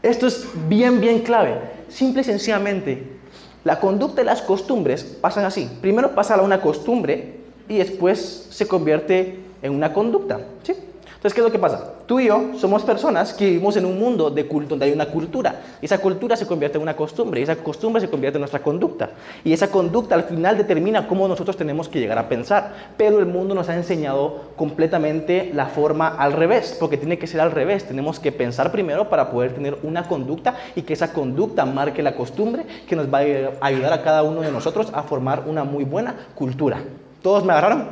[0.01, 1.59] esto es bien, bien clave.
[1.89, 3.17] Simple y sencillamente,
[3.65, 5.69] la conducta y las costumbres pasan así.
[5.81, 10.39] Primero pasa a una costumbre y después se convierte en una conducta.
[10.63, 10.71] ¿sí?
[10.71, 11.94] Entonces, ¿qué es lo que pasa?
[12.05, 15.61] Tú y yo somos personas que vivimos en un mundo de donde hay una cultura.
[15.81, 17.39] Y esa cultura se convierte en una costumbre.
[17.39, 19.09] Y esa costumbre se convierte en nuestra conducta.
[19.43, 22.73] Y esa conducta al final determina cómo nosotros tenemos que llegar a pensar.
[22.95, 26.77] Pero el mundo nos ha enseñado completamente la forma al revés.
[26.79, 27.85] Porque tiene que ser al revés.
[27.85, 32.15] Tenemos que pensar primero para poder tener una conducta y que esa conducta marque la
[32.15, 35.83] costumbre que nos va a ayudar a cada uno de nosotros a formar una muy
[35.83, 36.83] buena cultura.
[37.23, 37.89] ¿Todos me agarraron?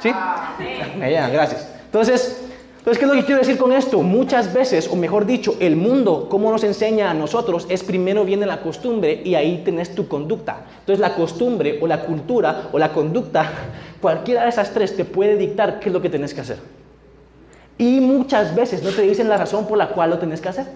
[0.00, 0.12] ¿Sí?
[0.58, 1.72] Bien, gracias.
[1.84, 2.44] Entonces,
[2.84, 4.02] entonces, ¿qué es lo que quiero decir con esto?
[4.02, 8.44] Muchas veces, o mejor dicho, el mundo, como nos enseña a nosotros, es primero viene
[8.44, 10.66] la costumbre y ahí tenés tu conducta.
[10.80, 13.50] Entonces, la costumbre o la cultura o la conducta,
[14.02, 16.58] cualquiera de esas tres te puede dictar qué es lo que tenés que hacer.
[17.78, 20.66] Y muchas veces no te dicen la razón por la cual lo tenés que hacer.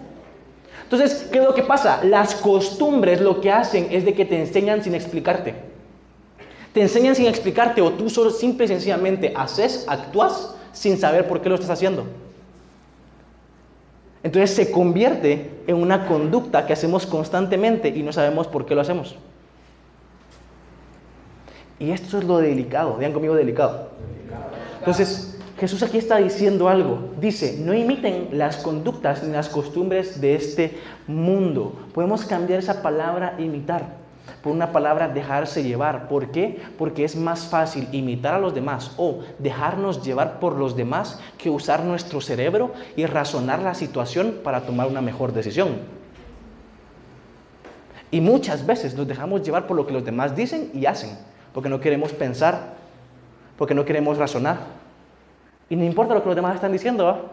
[0.84, 2.02] Entonces, ¿qué es lo que pasa?
[2.04, 5.56] Las costumbres lo que hacen es de que te enseñan sin explicarte.
[6.72, 11.40] Te enseñan sin explicarte o tú solo simple y sencillamente haces, actúas sin saber por
[11.40, 12.04] qué lo estás haciendo.
[14.22, 18.80] Entonces se convierte en una conducta que hacemos constantemente y no sabemos por qué lo
[18.80, 19.16] hacemos.
[21.78, 23.90] Y esto es lo delicado, vean conmigo delicado.
[24.80, 27.10] Entonces, Jesús aquí está diciendo algo.
[27.20, 31.74] Dice, no imiten las conductas ni las costumbres de este mundo.
[31.92, 33.97] Podemos cambiar esa palabra imitar
[34.42, 36.08] por una palabra dejarse llevar.
[36.08, 36.60] ¿Por qué?
[36.78, 41.50] Porque es más fácil imitar a los demás o dejarnos llevar por los demás que
[41.50, 45.78] usar nuestro cerebro y razonar la situación para tomar una mejor decisión.
[48.10, 51.10] Y muchas veces nos dejamos llevar por lo que los demás dicen y hacen,
[51.52, 52.74] porque no queremos pensar,
[53.56, 54.58] porque no queremos razonar.
[55.68, 57.28] Y no importa lo que los demás están diciendo,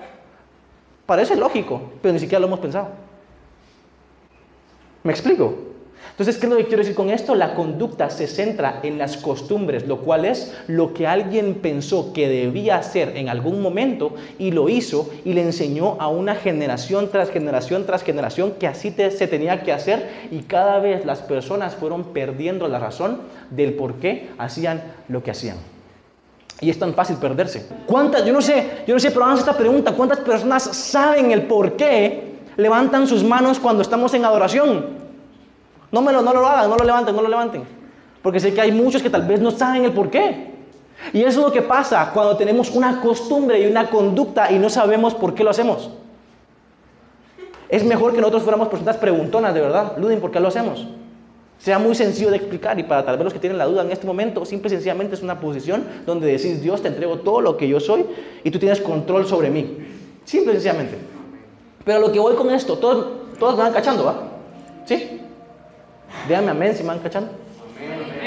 [1.05, 2.89] parece lógico, pero ni siquiera lo hemos pensado.
[5.03, 5.64] ¿Me explico?
[6.15, 7.35] Entonces, ¿qué es lo que quiero decir con esto?
[7.35, 12.29] La conducta se centra en las costumbres, lo cual es lo que alguien pensó que
[12.29, 17.31] debía hacer en algún momento y lo hizo y le enseñó a una generación tras
[17.31, 22.05] generación tras generación que así se tenía que hacer y cada vez las personas fueron
[22.05, 25.57] perdiendo la razón del por qué hacían lo que hacían.
[26.61, 27.67] Y es tan fácil perderse.
[27.85, 31.41] ¿Cuántas, yo no sé, yo no sé, pero vamos esta pregunta, ¿cuántas personas saben el
[31.41, 35.04] por qué levantan sus manos cuando estamos en adoración?
[35.95, 37.63] No, me lo, no lo hagan, no lo levanten, no lo levanten.
[38.21, 40.53] Porque sé que hay muchos que tal vez no saben el por qué.
[41.13, 44.69] Y eso es lo que pasa cuando tenemos una costumbre y una conducta y no
[44.69, 45.89] sabemos por qué lo hacemos.
[47.69, 49.93] Es mejor que nosotros fuéramos personas preguntonas, de verdad.
[49.97, 50.85] Luden, ¿por qué lo hacemos?
[51.59, 53.91] Sea muy sencillo de explicar y para tal vez los que tienen la duda en
[53.93, 57.55] este momento, simple y sencillamente es una posición donde decís, Dios, te entrego todo lo
[57.55, 58.05] que yo soy
[58.43, 59.77] y tú tienes control sobre mí.
[60.25, 60.97] Simple y sencillamente.
[61.85, 64.23] Pero lo que voy con esto, todos, todos me van cachando, ¿va?
[64.83, 65.21] ¿Sí?
[66.27, 67.31] Díganme amén si me van cachando.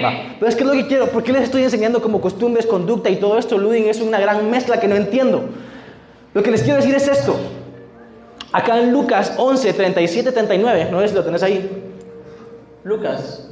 [0.05, 0.13] Va.
[0.39, 3.17] Pero es que lo que quiero, ¿por qué les estoy enseñando como costumbres, conducta y
[3.17, 3.59] todo esto?
[3.59, 5.45] Luding es una gran mezcla que no entiendo.
[6.35, 7.37] Lo que les quiero decir es esto.
[8.53, 11.13] Acá en Lucas 11, 37, 39, ¿no es?
[11.13, 11.95] Lo tenés ahí.
[12.85, 13.51] Lucas,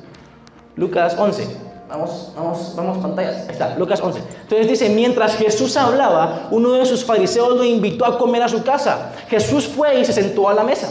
[0.76, 1.46] Lucas 11.
[1.88, 3.42] Vamos, vamos, vamos, pantallas.
[3.42, 4.20] Ahí está, Lucas 11.
[4.42, 8.64] Entonces dice, mientras Jesús hablaba, uno de sus fariseos lo invitó a comer a su
[8.64, 9.12] casa.
[9.28, 10.88] Jesús fue y se sentó a la mesa.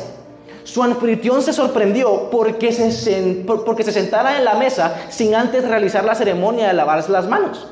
[0.66, 6.04] Su anfitrión se sorprendió porque se, porque se sentara en la mesa sin antes realizar
[6.04, 7.68] la ceremonia de lavarse las manos,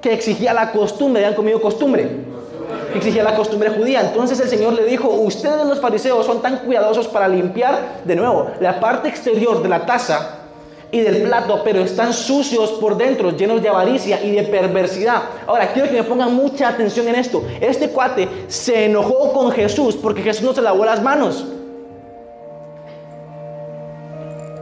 [0.00, 2.08] que exigía la costumbre, han comido costumbre,
[2.94, 4.00] exigía la costumbre judía.
[4.02, 8.52] Entonces el Señor le dijo, ustedes los fariseos son tan cuidadosos para limpiar, de nuevo,
[8.60, 10.36] la parte exterior de la taza
[10.92, 15.20] y del plato, pero están sucios por dentro, llenos de avaricia y de perversidad.
[15.48, 17.42] Ahora, quiero que me pongan mucha atención en esto.
[17.60, 21.44] Este cuate se enojó con Jesús porque Jesús no se lavó las manos.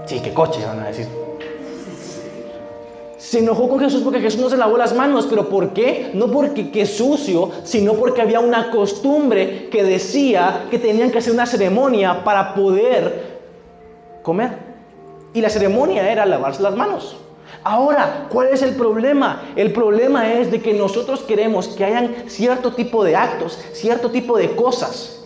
[0.07, 1.07] Sí, qué coche, van a decir.
[3.19, 6.13] Se enojó con Jesús porque Jesús no se lavó las manos, pero ¿por qué?
[6.15, 11.33] No porque qué sucio, sino porque había una costumbre que decía que tenían que hacer
[11.33, 13.41] una ceremonia para poder
[14.23, 14.53] comer.
[15.35, 17.17] Y la ceremonia era lavarse las manos.
[17.65, 19.43] Ahora, ¿cuál es el problema?
[19.57, 24.39] El problema es de que nosotros queremos que hayan cierto tipo de actos, cierto tipo
[24.39, 25.25] de cosas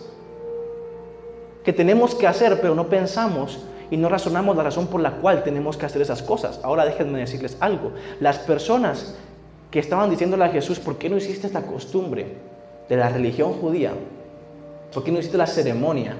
[1.63, 3.59] que tenemos que hacer, pero no pensamos
[3.91, 6.61] y no razonamos la razón por la cual tenemos que hacer esas cosas.
[6.63, 7.91] Ahora déjenme decirles algo.
[8.21, 9.15] Las personas
[9.69, 12.37] que estaban diciéndole a Jesús, ¿por qué no hiciste esta costumbre
[12.87, 13.91] de la religión judía?
[14.93, 16.15] ¿Por qué no hiciste la ceremonia?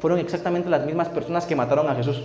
[0.00, 2.22] Fueron exactamente las mismas personas que mataron a Jesús.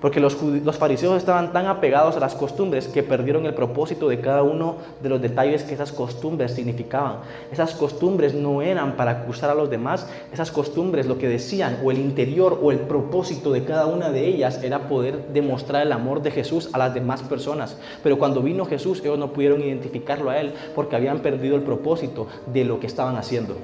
[0.00, 0.36] Porque los,
[0.76, 5.08] fariseos estaban tan apegados a las costumbres que perdieron el propósito de cada uno de
[5.08, 7.16] los detalles que esas costumbres significaban.
[7.50, 11.90] Esas costumbres no eran para acusar a los demás, esas costumbres lo que decían, o
[11.90, 16.22] el interior o el propósito de cada una de ellas era poder demostrar el amor
[16.22, 17.76] de Jesús a las demás personas.
[18.02, 22.28] Pero cuando vino Jesús, ellos no pudieron identificarlo a Él porque habían perdido el propósito
[22.46, 23.56] de lo que estaban haciendo.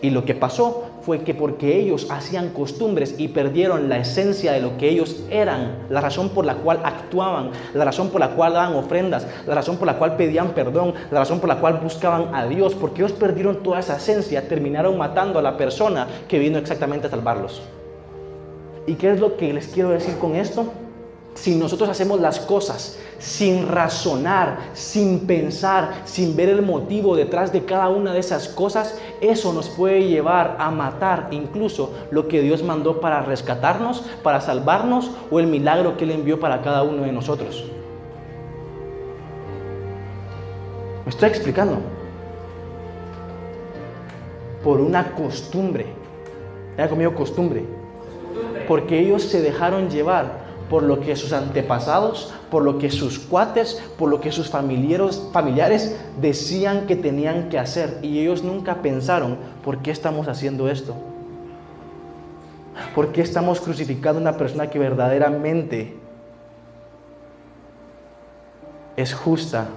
[0.00, 4.60] Y lo que pasó fue que porque ellos hacían costumbres y perdieron la esencia de
[4.60, 8.52] lo que ellos eran, la razón por la cual actuaban, la razón por la cual
[8.52, 12.34] daban ofrendas, la razón por la cual pedían perdón, la razón por la cual buscaban
[12.34, 16.58] a Dios, porque ellos perdieron toda esa esencia, terminaron matando a la persona que vino
[16.58, 17.62] exactamente a salvarlos.
[18.86, 20.70] ¿Y qué es lo que les quiero decir con esto?
[21.40, 27.64] Si nosotros hacemos las cosas sin razonar, sin pensar, sin ver el motivo detrás de
[27.64, 32.64] cada una de esas cosas, eso nos puede llevar a matar incluso lo que Dios
[32.64, 37.12] mandó para rescatarnos, para salvarnos o el milagro que Él envió para cada uno de
[37.12, 37.66] nosotros.
[41.04, 41.78] ¿Me estoy explicando?
[44.64, 45.86] Por una costumbre.
[46.76, 47.64] Era conmigo costumbre.
[48.66, 53.82] Porque ellos se dejaron llevar por lo que sus antepasados, por lo que sus cuates,
[53.98, 57.98] por lo que sus familiares, decían que tenían que hacer.
[58.02, 60.94] Y ellos nunca pensaron, ¿por qué estamos haciendo esto?
[62.94, 65.96] ¿Por qué estamos crucificando a una persona que verdaderamente
[68.96, 69.68] es justa,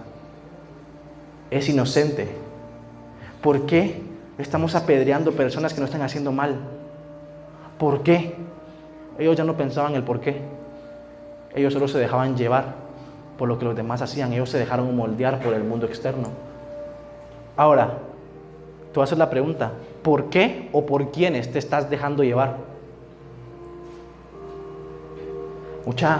[1.49, 2.29] es inocente?
[3.41, 4.01] ¿Por qué
[4.37, 6.59] estamos apedreando personas que no están haciendo mal?
[7.79, 8.35] ¿Por qué?
[9.17, 10.60] Ellos ya no pensaban el por qué.
[11.55, 12.75] Ellos solo se dejaban llevar
[13.37, 14.33] por lo que los demás hacían.
[14.33, 16.29] Ellos se dejaron moldear por el mundo externo.
[17.57, 17.97] Ahora,
[18.93, 19.71] tú haces la pregunta,
[20.03, 22.57] ¿por qué o por quiénes te estás dejando llevar?
[25.85, 26.19] Mucha,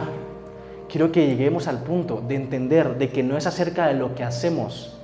[0.90, 4.24] quiero que lleguemos al punto de entender de que no es acerca de lo que
[4.24, 4.98] hacemos,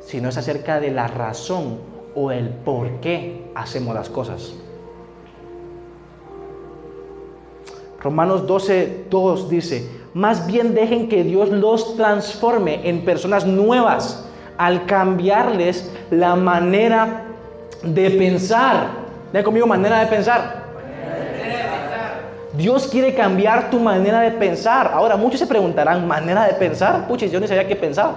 [0.00, 1.78] sino es acerca de la razón
[2.14, 4.54] o el por qué hacemos las cosas.
[8.00, 14.24] Romanos 12, 2 dice, más bien dejen que Dios los transforme en personas nuevas
[14.56, 17.24] al cambiarles la manera
[17.82, 18.88] de pensar.
[19.32, 20.68] Vean conmigo, manera de pensar.
[22.56, 24.90] Dios quiere cambiar tu manera de pensar.
[24.92, 27.06] Ahora, muchos se preguntarán, ¿manera de pensar?
[27.06, 28.16] Puches, yo ni sabía qué pensaba.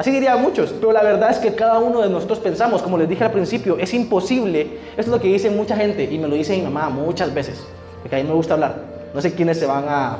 [0.00, 3.06] Así dirían muchos, pero la verdad es que cada uno de nosotros pensamos, como les
[3.06, 4.78] dije al principio, es imposible.
[4.92, 7.62] Esto es lo que dice mucha gente y me lo dice mi mamá muchas veces,
[8.00, 8.76] porque a mí me gusta hablar.
[9.12, 10.16] No sé quiénes se van a,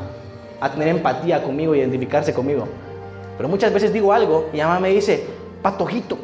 [0.60, 2.68] a tener empatía conmigo, identificarse conmigo.
[3.38, 5.24] Pero muchas veces digo algo y mi mamá me dice,
[5.62, 6.18] patojito.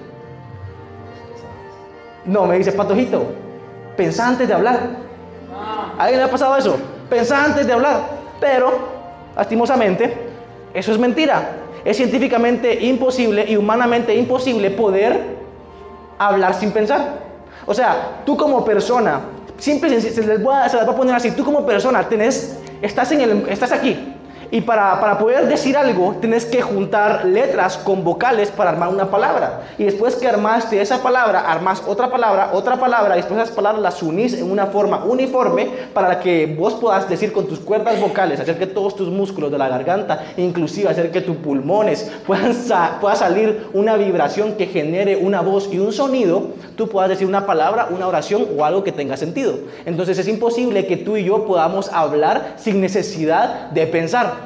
[2.26, 3.24] No, me dice, patojito,
[3.96, 4.80] pensá antes de hablar.
[5.98, 6.76] ¿A alguien le ha pasado eso?
[7.08, 8.02] Pensá antes de hablar.
[8.38, 8.70] Pero,
[9.34, 10.12] lastimosamente,
[10.74, 15.20] eso es mentira es científicamente imposible y humanamente imposible poder
[16.18, 17.20] hablar sin pensar.
[17.64, 19.20] O sea, tú como persona,
[19.56, 23.70] siempre se les, voy a poner así, tú como persona tenés, estás, en el, estás
[23.70, 24.15] aquí,
[24.50, 29.10] y para, para, poder decir algo, tienes que juntar letras con vocales para armar una
[29.10, 29.62] palabra.
[29.78, 33.82] Y después que armaste esa palabra, armas otra palabra, otra palabra, y después esas palabras
[33.82, 38.40] las unís en una forma uniforme para que vos puedas decir con tus cuerdas vocales,
[38.40, 42.54] hacer que todos tus músculos de la garganta, inclusive hacer que tus pulmones puedan
[43.00, 47.46] pueda salir una vibración que genere una voz y un sonido, tú puedas decir una
[47.46, 49.58] palabra, una oración o algo que tenga sentido.
[49.84, 54.45] Entonces es imposible que tú y yo podamos hablar sin necesidad de pensar.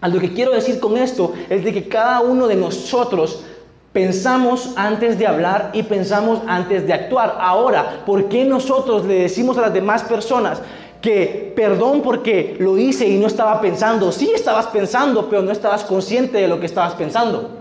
[0.00, 3.44] A lo que quiero decir con esto es de que cada uno de nosotros
[3.92, 7.36] pensamos antes de hablar y pensamos antes de actuar.
[7.38, 10.62] Ahora, ¿por qué nosotros le decimos a las demás personas
[11.02, 14.10] que perdón porque lo hice y no estaba pensando?
[14.10, 17.58] Sí estabas pensando, pero no estabas consciente de lo que estabas pensando.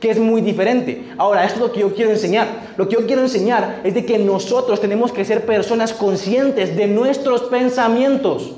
[0.00, 1.12] Que es muy diferente.
[1.18, 2.46] Ahora, esto es lo que yo quiero enseñar.
[2.76, 6.86] Lo que yo quiero enseñar es de que nosotros tenemos que ser personas conscientes de
[6.86, 8.52] nuestros pensamientos.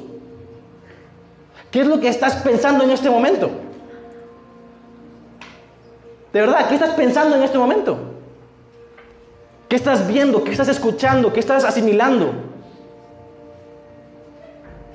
[1.71, 3.51] ¿Qué es lo que estás pensando en este momento?
[6.33, 7.99] De verdad, ¿qué estás pensando en este momento?
[9.69, 10.43] ¿Qué estás viendo?
[10.43, 11.33] ¿Qué estás escuchando?
[11.33, 12.33] ¿Qué estás asimilando?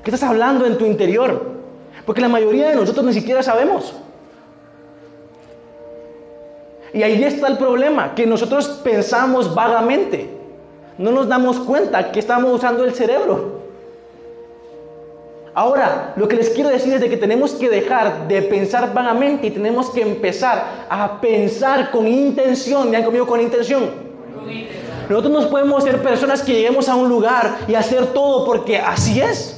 [0.04, 1.56] ¿Qué estás hablando en tu interior?
[2.06, 3.94] Porque la mayoría de nosotros ni siquiera sabemos.
[6.94, 10.30] Y ahí está el problema, que nosotros pensamos vagamente.
[10.98, 13.55] No nos damos cuenta que estamos usando el cerebro.
[15.58, 19.48] Ahora, lo que les quiero decir es de que tenemos que dejar de pensar vagamente
[19.48, 22.92] y tenemos que empezar a pensar con intención.
[22.92, 23.90] ¿Me han conmigo con intención?
[25.10, 29.22] Nosotros no podemos ser personas que lleguemos a un lugar y hacer todo porque así
[29.22, 29.55] es.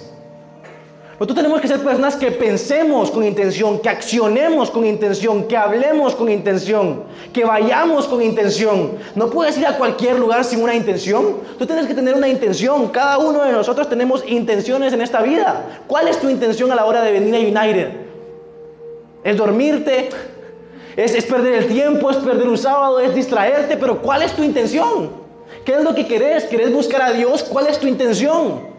[1.19, 6.13] Nosotros tenemos que ser personas que pensemos con intención, que accionemos con intención, que hablemos
[6.13, 8.91] con intención, que vayamos con intención.
[9.15, 11.37] No puedes ir a cualquier lugar sin una intención.
[11.57, 12.89] Tú tienes que tener una intención.
[12.89, 15.81] Cada uno de nosotros tenemos intenciones en esta vida.
[15.87, 17.89] ¿Cuál es tu intención a la hora de venir a United?
[19.23, 20.09] ¿Es dormirte?
[20.95, 22.11] ¿Es, es perder el tiempo?
[22.11, 22.99] ¿Es perder un sábado?
[22.99, 23.75] ¿Es distraerte?
[23.75, 25.09] Pero ¿cuál es tu intención?
[25.65, 26.43] ¿Qué es lo que querés?
[26.43, 27.41] ¿Querés buscar a Dios?
[27.41, 28.76] ¿Cuál es tu intención?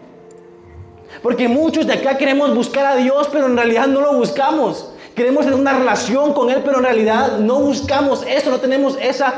[1.21, 4.93] Porque muchos de acá queremos buscar a Dios, pero en realidad no lo buscamos.
[5.15, 9.33] Queremos tener una relación con Él, pero en realidad no buscamos eso, no tenemos esa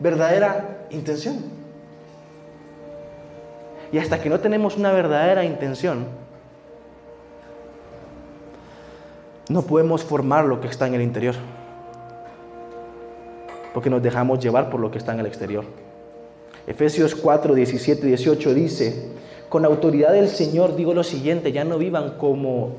[0.00, 1.44] verdadera intención.
[3.92, 6.06] Y hasta que no tenemos una verdadera intención,
[9.50, 11.34] no podemos formar lo que está en el interior.
[13.74, 15.64] Porque nos dejamos llevar por lo que está en el exterior.
[16.66, 19.12] Efesios 4, 17 y 18 dice,
[19.52, 22.70] con autoridad del Señor digo lo siguiente, ya no vivan como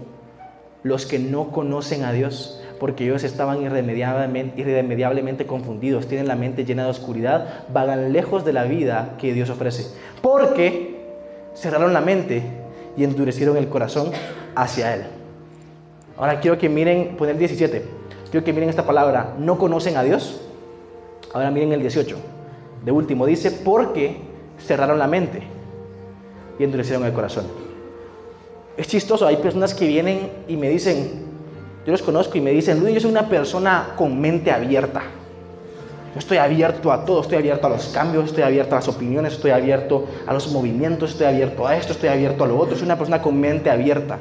[0.81, 6.85] los que no conocen a Dios, porque ellos estaban irremediablemente, confundidos, tienen la mente llena
[6.85, 10.99] de oscuridad, vagan lejos de la vida que Dios ofrece, porque
[11.53, 12.41] cerraron la mente
[12.97, 14.09] y endurecieron el corazón
[14.55, 15.03] hacia Él.
[16.17, 17.83] Ahora quiero que miren, poner 17,
[18.31, 20.41] quiero que miren esta palabra, no conocen a Dios.
[21.35, 22.17] Ahora miren el 18,
[22.83, 24.17] de último, dice, porque
[24.57, 25.52] cerraron la mente
[26.63, 27.45] y endurecieron el corazón.
[28.77, 31.25] Es chistoso, hay personas que vienen y me dicen,
[31.85, 35.01] yo los conozco y me dicen, Luis, yo soy una persona con mente abierta.
[36.13, 39.33] Yo estoy abierto a todo, estoy abierto a los cambios, estoy abierto a las opiniones,
[39.33, 42.75] estoy abierto a los movimientos, estoy abierto a esto, estoy abierto a lo otro.
[42.75, 44.17] Soy una persona con mente abierta.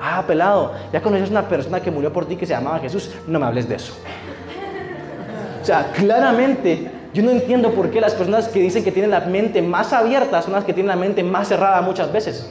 [0.00, 3.40] Ah, pelado, ya conoces una persona que murió por ti que se llamaba Jesús, no
[3.40, 3.92] me hables de eso.
[5.60, 9.20] O sea, claramente yo no entiendo por qué las personas que dicen que tienen la
[9.20, 12.48] mente más abierta son las que tienen la mente más cerrada muchas veces.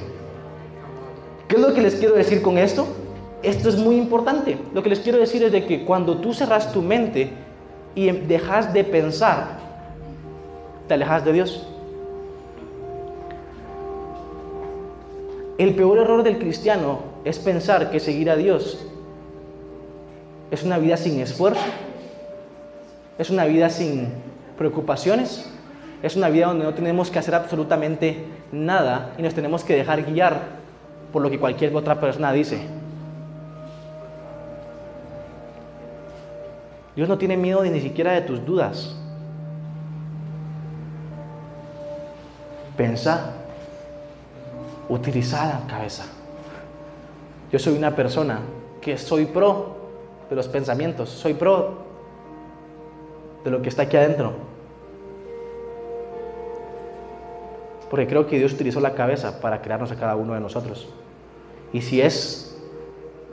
[1.47, 2.87] ¿Qué es lo que les quiero decir con esto?
[3.41, 4.57] Esto es muy importante.
[4.73, 7.31] Lo que les quiero decir es de que cuando tú cerras tu mente
[7.95, 9.59] y dejas de pensar,
[10.87, 11.67] te alejas de Dios.
[15.57, 18.85] El peor error del cristiano es pensar que seguir a Dios
[20.51, 21.61] es una vida sin esfuerzo,
[23.17, 24.09] es una vida sin
[24.59, 25.49] preocupaciones.
[26.03, 30.03] Es una vida donde no tenemos que hacer absolutamente nada y nos tenemos que dejar
[30.03, 30.59] guiar
[31.11, 32.61] por lo que cualquier otra persona dice.
[36.95, 38.95] Dios no tiene miedo ni siquiera de tus dudas.
[42.75, 43.33] Pensa,
[44.89, 46.05] utiliza la cabeza.
[47.51, 48.41] Yo soy una persona
[48.81, 49.77] que soy pro
[50.29, 51.77] de los pensamientos, soy pro
[53.43, 54.48] de lo que está aquí adentro.
[57.89, 60.87] Porque creo que Dios utilizó la cabeza para crearnos a cada uno de nosotros.
[61.73, 62.57] Y si es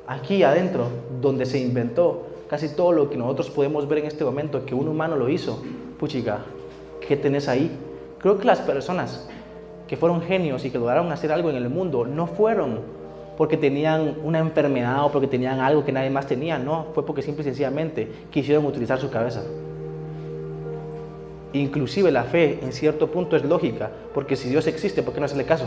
[0.07, 0.89] aquí adentro
[1.21, 4.89] donde se inventó casi todo lo que nosotros podemos ver en este momento, que un
[4.89, 5.63] humano lo hizo,
[5.99, 6.45] puchica,
[7.07, 7.71] ¿qué tenés ahí?
[8.19, 9.29] Creo que las personas
[9.89, 12.81] que fueron genios y que lograron hacer algo en el mundo no fueron
[13.37, 17.23] porque tenían una enfermedad o porque tenían algo que nadie más tenía, no, fue porque
[17.23, 19.43] simple y sencillamente quisieron utilizar su cabeza.
[21.53, 25.26] Inclusive la fe en cierto punto es lógica, porque si Dios existe, ¿por qué no
[25.26, 25.64] hacerle caso?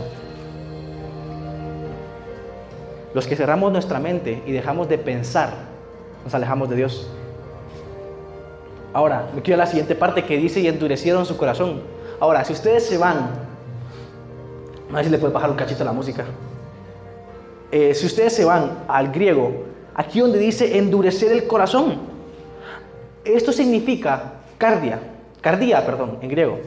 [3.14, 5.52] Los que cerramos nuestra mente y dejamos de pensar,
[6.24, 7.10] nos alejamos de Dios.
[8.92, 11.80] Ahora, me quiero a la siguiente parte que dice y endurecieron su corazón.
[12.20, 13.30] Ahora, si ustedes se van,
[14.90, 16.24] a ver si le puede bajar un cachito a la música.
[17.72, 19.64] Eh, si ustedes se van al griego,
[19.94, 21.98] aquí donde dice endurecer el corazón,
[23.24, 25.00] esto significa cardia,
[25.40, 26.58] Cardía, perdón, en griego.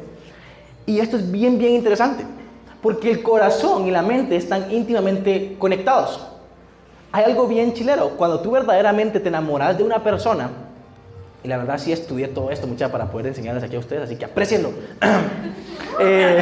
[0.85, 2.25] Y esto es bien, bien interesante,
[2.81, 6.27] porque el corazón y la mente están íntimamente conectados.
[7.11, 10.49] Hay algo bien chilero, cuando tú verdaderamente te enamoras de una persona,
[11.43, 14.15] y la verdad sí estudié todo esto mucha para poder enseñarles aquí a ustedes, así
[14.15, 14.71] que aprecienlo.
[15.99, 16.39] Eh,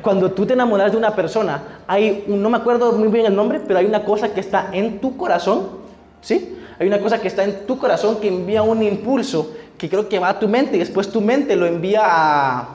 [0.00, 3.60] cuando tú te enamoras de una persona, hay, no me acuerdo muy bien el nombre,
[3.60, 5.68] pero hay una cosa que está en tu corazón,
[6.22, 6.58] ¿sí?
[6.78, 10.20] Hay una cosa que está en tu corazón que envía un impulso que creo que
[10.20, 12.68] va a tu mente y después tu mente lo envía a,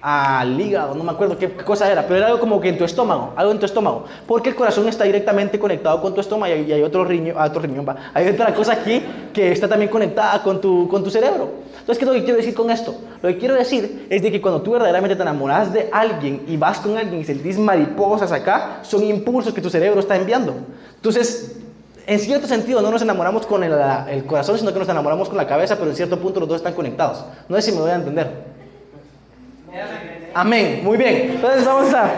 [0.00, 2.84] al hígado, no me acuerdo qué cosa era, pero era algo como que en tu
[2.84, 6.72] estómago, algo en tu estómago, porque el corazón está directamente conectado con tu estómago y
[6.72, 9.00] hay otro riñón, ah, otro riñón, hay otra cosa aquí
[9.32, 11.68] que está también conectada con tu, con tu cerebro.
[11.78, 12.96] Entonces, ¿qué es lo que quiero decir con esto?
[13.22, 16.56] Lo que quiero decir es de que cuando tú verdaderamente te enamoras de alguien y
[16.56, 20.54] vas con alguien y sentís mariposas acá, son impulsos que tu cerebro está enviando.
[20.96, 21.58] Entonces,
[22.08, 25.46] en cierto sentido no nos enamoramos con el, corazón, sino que nos enamoramos con la
[25.46, 27.22] cabeza, pero en cierto punto los dos están conectados.
[27.50, 28.30] No sé si me voy a entender.
[30.32, 30.80] Amén.
[30.82, 31.32] Muy bien.
[31.32, 32.10] Entonces vamos a...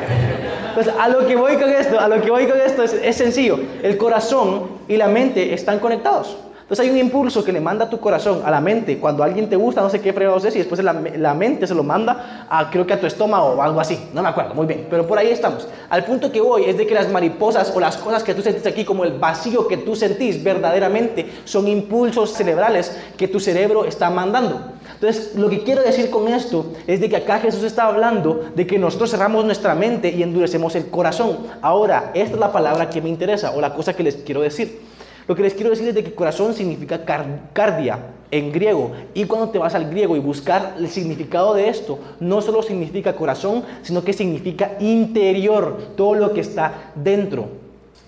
[0.76, 3.16] Pues a lo que voy con esto, a lo que voy con esto es, es
[3.16, 3.58] sencillo.
[3.82, 6.36] El corazón y la mente están conectados.
[6.70, 9.56] Entonces hay un impulso que le manda tu corazón a la mente cuando alguien te
[9.56, 12.70] gusta, no sé qué fregados es, y después la, la, mente se lo manda a,
[12.70, 13.98] creo que a tu estómago o algo así.
[14.14, 14.86] No me acuerdo, muy bien.
[14.88, 15.66] Pero por ahí estamos.
[15.88, 18.64] Al punto que voy es de que las mariposas o las cosas que tú sentís
[18.66, 24.08] aquí, como el vacío que tú sentís verdaderamente, son impulsos cerebrales que tu cerebro está
[24.08, 24.60] mandando.
[24.94, 28.64] Entonces, lo que quiero decir con esto es de que acá Jesús está hablando de
[28.68, 31.36] que nosotros cerramos nuestra mente y endurecemos el corazón.
[31.62, 34.89] Ahora, esta es la palabra que me interesa o la cosa que les quiero decir.
[35.30, 38.00] Lo que les quiero decir es de que corazón significa cardia
[38.32, 38.90] en griego.
[39.14, 43.14] Y cuando te vas al griego y buscar el significado de esto, no solo significa
[43.14, 47.46] corazón, sino que significa interior, todo lo que está dentro.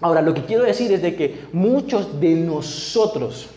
[0.00, 3.50] Ahora, lo que quiero decir es de que muchos de nosotros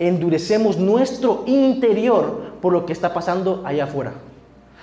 [0.00, 4.14] endurecemos nuestro interior por lo que está pasando allá afuera.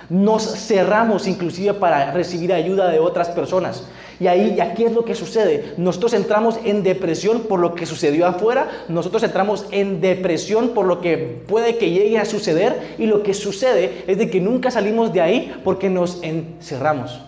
[0.10, 3.88] Nos cerramos inclusive para recibir ayuda de otras personas.
[4.20, 5.76] Y ahí, ¿ya qué es lo que sucede?
[5.78, 11.00] Nosotros entramos en depresión por lo que sucedió afuera, nosotros entramos en depresión por lo
[11.00, 15.14] que puede que llegue a suceder y lo que sucede es de que nunca salimos
[15.14, 17.22] de ahí porque nos encerramos.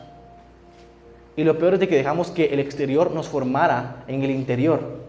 [1.38, 5.02] Y lo peor es de que dejamos que el exterior nos formara en el interior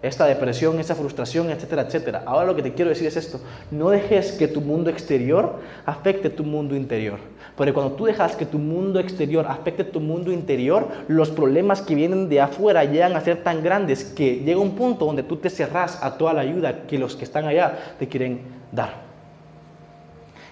[0.00, 2.22] esta depresión, esa frustración, etcétera, etcétera.
[2.24, 3.40] Ahora lo que te quiero decir es esto,
[3.70, 7.18] no dejes que tu mundo exterior afecte tu mundo interior.
[7.56, 11.96] Porque cuando tú dejas que tu mundo exterior afecte tu mundo interior, los problemas que
[11.96, 15.50] vienen de afuera llegan a ser tan grandes que llega un punto donde tú te
[15.50, 19.08] cerrás a toda la ayuda que los que están allá te quieren dar.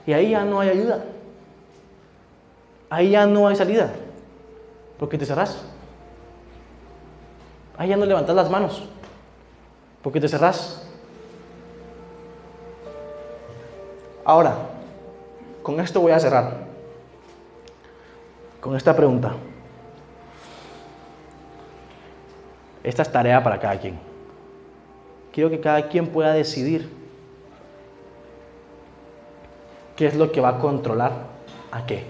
[0.08, 1.04] Y ahí ya no hay ayuda.
[2.90, 3.92] Ahí ya no hay salida.
[4.98, 5.64] Porque te cerrás.
[7.78, 8.88] Ahí ya no levantas las manos
[10.06, 10.86] porque te cerrás.
[14.24, 14.54] Ahora,
[15.64, 16.58] con esto voy a cerrar.
[18.60, 19.32] Con esta pregunta.
[22.84, 23.98] Esta es tarea para cada quien.
[25.32, 26.88] Quiero que cada quien pueda decidir
[29.96, 31.14] qué es lo que va a controlar
[31.72, 32.04] a qué.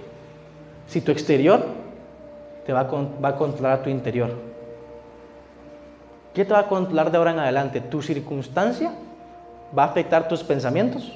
[0.87, 1.65] Si tu exterior
[2.67, 4.56] te va a, va a controlar a tu interior.
[6.37, 7.81] ¿Qué te va a controlar de ahora en adelante?
[7.81, 8.93] ¿Tu circunstancia
[9.77, 11.11] va a afectar tus pensamientos?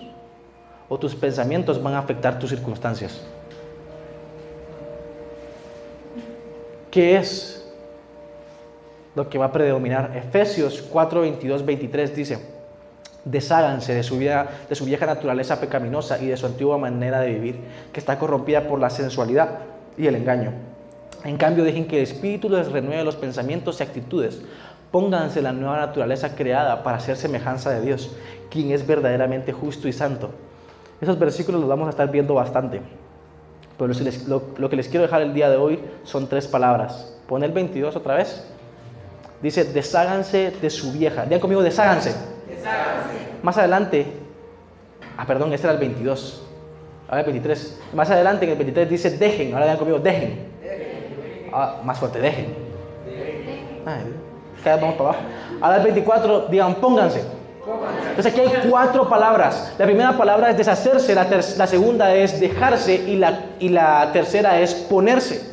[0.88, 3.20] ¿O tus pensamientos van a afectar tus circunstancias?
[6.90, 7.70] ¿Qué es
[9.14, 10.16] lo que va a predominar?
[10.16, 12.38] Efesios 4, 22, 23 dice,
[13.22, 17.34] desháganse de su, vida, de su vieja naturaleza pecaminosa y de su antigua manera de
[17.34, 17.60] vivir,
[17.92, 19.58] que está corrompida por la sensualidad
[19.98, 20.70] y el engaño.
[21.24, 24.40] En cambio, dejen que el Espíritu les renueve los pensamientos y actitudes
[24.90, 28.10] Pónganse la nueva naturaleza creada para ser semejanza de Dios,
[28.50, 30.30] quien es verdaderamente justo y santo.
[31.00, 32.80] Esos versículos los vamos a estar viendo bastante.
[33.78, 33.92] Pero
[34.58, 37.16] lo, que les quiero dejar el día de hoy son tres palabras.
[37.26, 38.44] Pon el 22 otra vez.
[39.40, 41.24] Dice, desháganse de su vieja.
[41.24, 42.14] Digan conmigo, desháganse.
[42.46, 43.30] desháganse.
[43.42, 44.06] Más adelante,
[45.16, 46.42] ah, perdón, este era el 22.
[47.08, 47.80] Ahora el 23.
[47.94, 49.54] Más adelante en el 23 dice, dejen.
[49.54, 50.50] Ahora digan conmigo, dejen.
[51.52, 52.54] Ah, más fuerte, dejen.
[53.06, 54.29] dejen
[54.62, 55.24] cada vamos para abajo.
[55.60, 57.22] A las 24, digan, pónganse.
[58.10, 59.72] Entonces aquí hay cuatro palabras.
[59.78, 64.60] La primera palabra es deshacerse, la, la segunda es dejarse y la, y la tercera
[64.60, 65.50] es ponerse.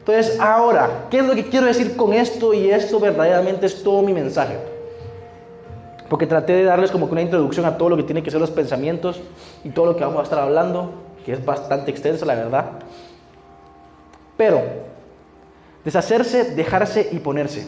[0.00, 2.52] Entonces ahora, ¿qué es lo que quiero decir con esto?
[2.54, 4.56] Y esto verdaderamente es todo mi mensaje.
[6.08, 8.40] Porque traté de darles como que una introducción a todo lo que tiene que ser
[8.40, 9.20] los pensamientos
[9.62, 10.90] y todo lo que vamos a estar hablando,
[11.24, 12.64] que es bastante extenso, la verdad.
[14.36, 14.62] Pero
[15.84, 17.66] Deshacerse, dejarse y ponerse.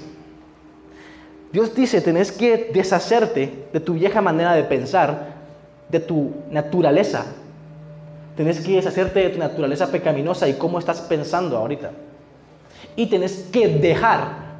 [1.53, 5.35] Dios dice, tenés que deshacerte de tu vieja manera de pensar,
[5.89, 7.27] de tu naturaleza.
[8.37, 11.91] Tenés que deshacerte de tu naturaleza pecaminosa y cómo estás pensando ahorita.
[12.97, 14.53] Y tenés que dejar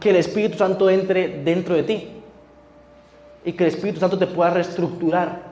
[0.00, 2.08] que el Espíritu Santo entre dentro de ti.
[3.44, 5.42] Y que el Espíritu Santo te pueda reestructurar.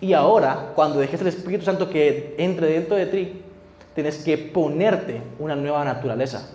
[0.00, 3.42] Y ahora, cuando dejes el Espíritu Santo que entre dentro de ti,
[3.96, 6.46] tienes que ponerte una nueva naturaleza.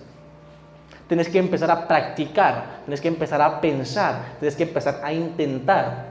[1.07, 6.05] Tienes que empezar a practicar, tienes que empezar a pensar, tienes que empezar a intentar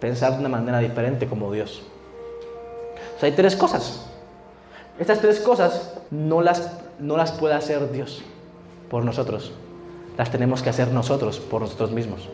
[0.00, 1.82] pensar de una manera diferente como Dios.
[3.16, 4.06] O sea, hay tres cosas.
[4.98, 8.22] Estas tres cosas no las, no las puede hacer Dios
[8.88, 9.52] por nosotros.
[10.16, 12.30] Las tenemos que hacer nosotros por nosotros mismos.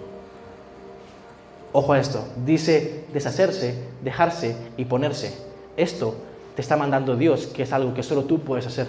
[1.72, 2.24] Ojo a esto.
[2.44, 5.36] Dice deshacerse, dejarse y ponerse.
[5.76, 6.14] Esto
[6.56, 8.86] te está mandando Dios, que es algo que solo tú puedes hacer.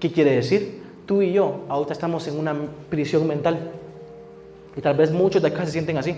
[0.00, 0.82] ¿Qué quiere decir?
[1.06, 2.52] Tú y yo ahorita estamos en una
[2.90, 3.70] prisión mental.
[4.76, 6.16] Y tal vez muchos de acá se sienten así.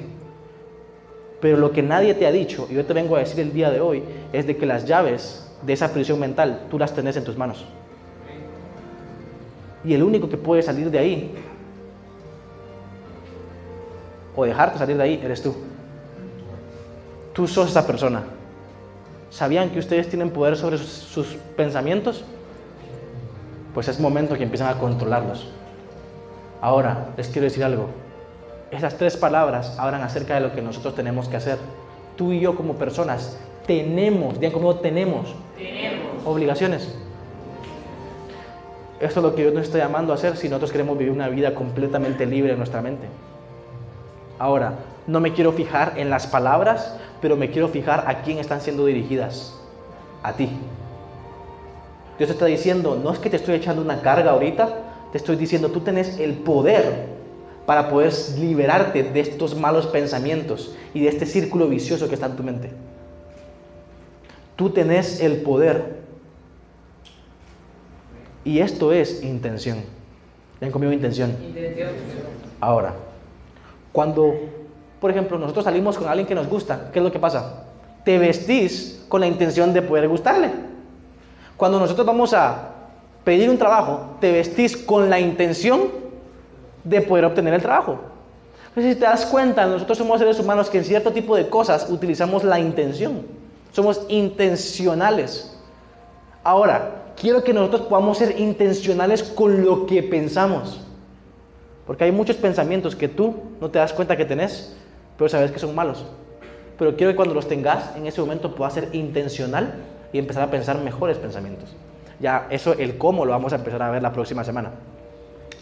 [1.43, 3.71] Pero lo que nadie te ha dicho, y yo te vengo a decir el día
[3.71, 4.03] de hoy,
[4.33, 7.67] es de que las llaves de esa prisión mental tú las tenés en tus manos.
[9.85, 11.35] Y el único que puede salir de ahí,
[14.35, 15.55] o dejarte salir de ahí, eres tú.
[17.35, 18.36] Tú sos esa persona.
[19.37, 21.27] ¿Sabían que ustedes tienen poder sobre sus, sus
[21.59, 22.25] pensamientos?
[23.75, 25.47] Pues es momento que empiezan a controlarlos.
[26.63, 27.91] Ahora, les quiero decir algo.
[28.71, 31.59] Esas tres palabras hablan acerca de lo que nosotros tenemos que hacer.
[32.17, 36.25] Tú y yo como personas tenemos, digan conmigo, tenemos, Tenemos.
[36.25, 36.97] obligaciones.
[39.01, 41.29] Esto es lo que Dios nos está llamando a hacer si nosotros queremos vivir una
[41.29, 43.07] vida completamente libre en nuestra mente.
[44.39, 44.77] Ahora,
[45.07, 48.87] no me quiero fijar en las palabras, pero me quiero fijar a quién están siendo
[48.87, 49.55] dirigidas.
[50.23, 50.51] A ti.
[52.19, 54.69] Dios te está diciendo, no es que te estoy echando una carga ahorita,
[55.13, 57.07] te estoy diciendo, tú tienes el poder
[57.67, 62.37] para poder liberarte de estos malos pensamientos y de este círculo vicioso que está en
[62.37, 62.71] tu mente.
[64.57, 65.97] Tú tenés el poder.
[68.45, 69.79] Y esto es intención.
[70.61, 70.93] ¿Ven conmigo?
[70.93, 71.37] Intención.
[72.61, 72.95] Ahora,
[73.93, 74.35] cuando,
[75.01, 77.65] por ejemplo, nosotros salimos con alguien que nos gusta, ¿qué es lo que pasa?
[78.05, 80.51] Te vestís con la intención de poder gustarle.
[81.57, 82.71] Cuando nosotros vamos a
[83.25, 85.89] pedir un trabajo, te vestís con la intención
[86.85, 87.99] de poder obtener el trabajo.
[88.69, 91.89] Entonces, si te das cuenta, nosotros somos seres humanos que en cierto tipo de cosas
[91.91, 93.23] utilizamos la intención.
[93.73, 95.59] Somos intencionales.
[96.45, 100.81] Ahora, quiero que nosotros podamos ser intencionales con lo que pensamos.
[101.87, 104.77] Porque hay muchos pensamientos que tú no te das cuenta que tenés,
[105.17, 106.05] pero sabes que son malos.
[106.79, 109.75] Pero quiero que cuando los tengas, en ese momento puedas ser intencional
[110.13, 111.75] y empezar a pensar mejores pensamientos.
[112.21, 114.73] Ya eso, el cómo, lo vamos a empezar a ver la próxima semana.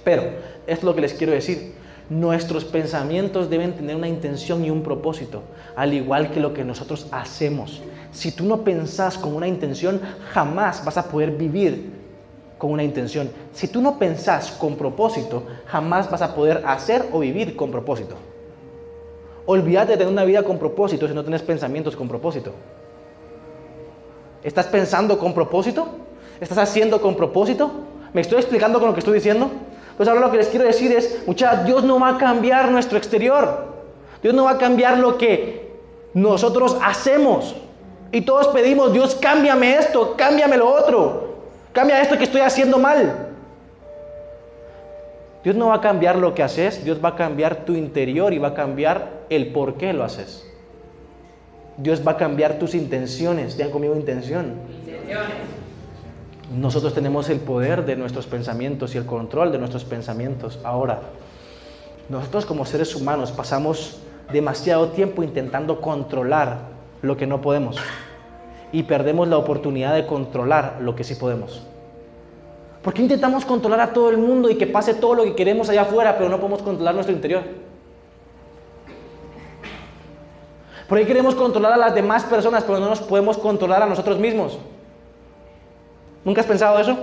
[0.03, 1.75] Pero, esto es lo que les quiero decir.
[2.11, 5.43] Nuestros pensamientos deben tener una intención y un propósito,
[5.75, 7.83] al igual que lo que nosotros hacemos.
[8.13, 10.01] Si tú no pensás con una intención,
[10.33, 11.93] jamás vas a poder vivir
[12.59, 13.31] con una intención.
[13.53, 18.17] Si tú no pensás con propósito, jamás vas a poder hacer o vivir con propósito.
[19.47, 22.53] Olvídate de tener una vida con propósito si no tienes pensamientos con propósito.
[24.43, 25.89] ¿Estás pensando con propósito?
[26.41, 27.71] ¿Estás haciendo con propósito?
[28.13, 29.51] ¿Me estoy explicando con lo que estoy diciendo?
[29.97, 32.99] Pues ahora lo que les quiero decir es, muchachos, Dios no va a cambiar nuestro
[32.99, 33.75] exterior.
[34.23, 35.73] Dios no va a cambiar lo que
[36.15, 37.55] nosotros hacemos.
[38.13, 41.35] Y todos pedimos, Dios, cámbiame esto, cámbiame lo otro.
[41.73, 43.34] Cambia esto que estoy haciendo mal.
[45.45, 48.39] Dios no va a cambiar lo que haces, Dios va a cambiar tu interior y
[48.39, 50.51] va a cambiar el por qué lo haces.
[51.77, 53.57] Dios va a cambiar tus intenciones.
[53.57, 54.55] Digan conmigo intención.
[54.81, 55.37] Intenciones.
[56.57, 60.61] Nosotros tenemos el poder de nuestros pensamientos y el control de nuestros pensamientos.
[60.65, 61.01] Ahora,
[62.09, 64.01] nosotros como seres humanos pasamos
[64.33, 66.59] demasiado tiempo intentando controlar
[67.03, 67.77] lo que no podemos
[68.73, 71.67] y perdemos la oportunidad de controlar lo que sí podemos.
[72.85, 75.71] ¿Por qué intentamos controlar a todo el mundo y que pase todo lo que queremos
[75.71, 77.43] allá afuera, pero no podemos controlar nuestro interior?
[80.87, 84.19] ¿Por qué queremos controlar a las demás personas, pero no nos podemos controlar a nosotros
[84.19, 84.59] mismos?
[86.27, 86.99] ¿Nunca has pensado eso?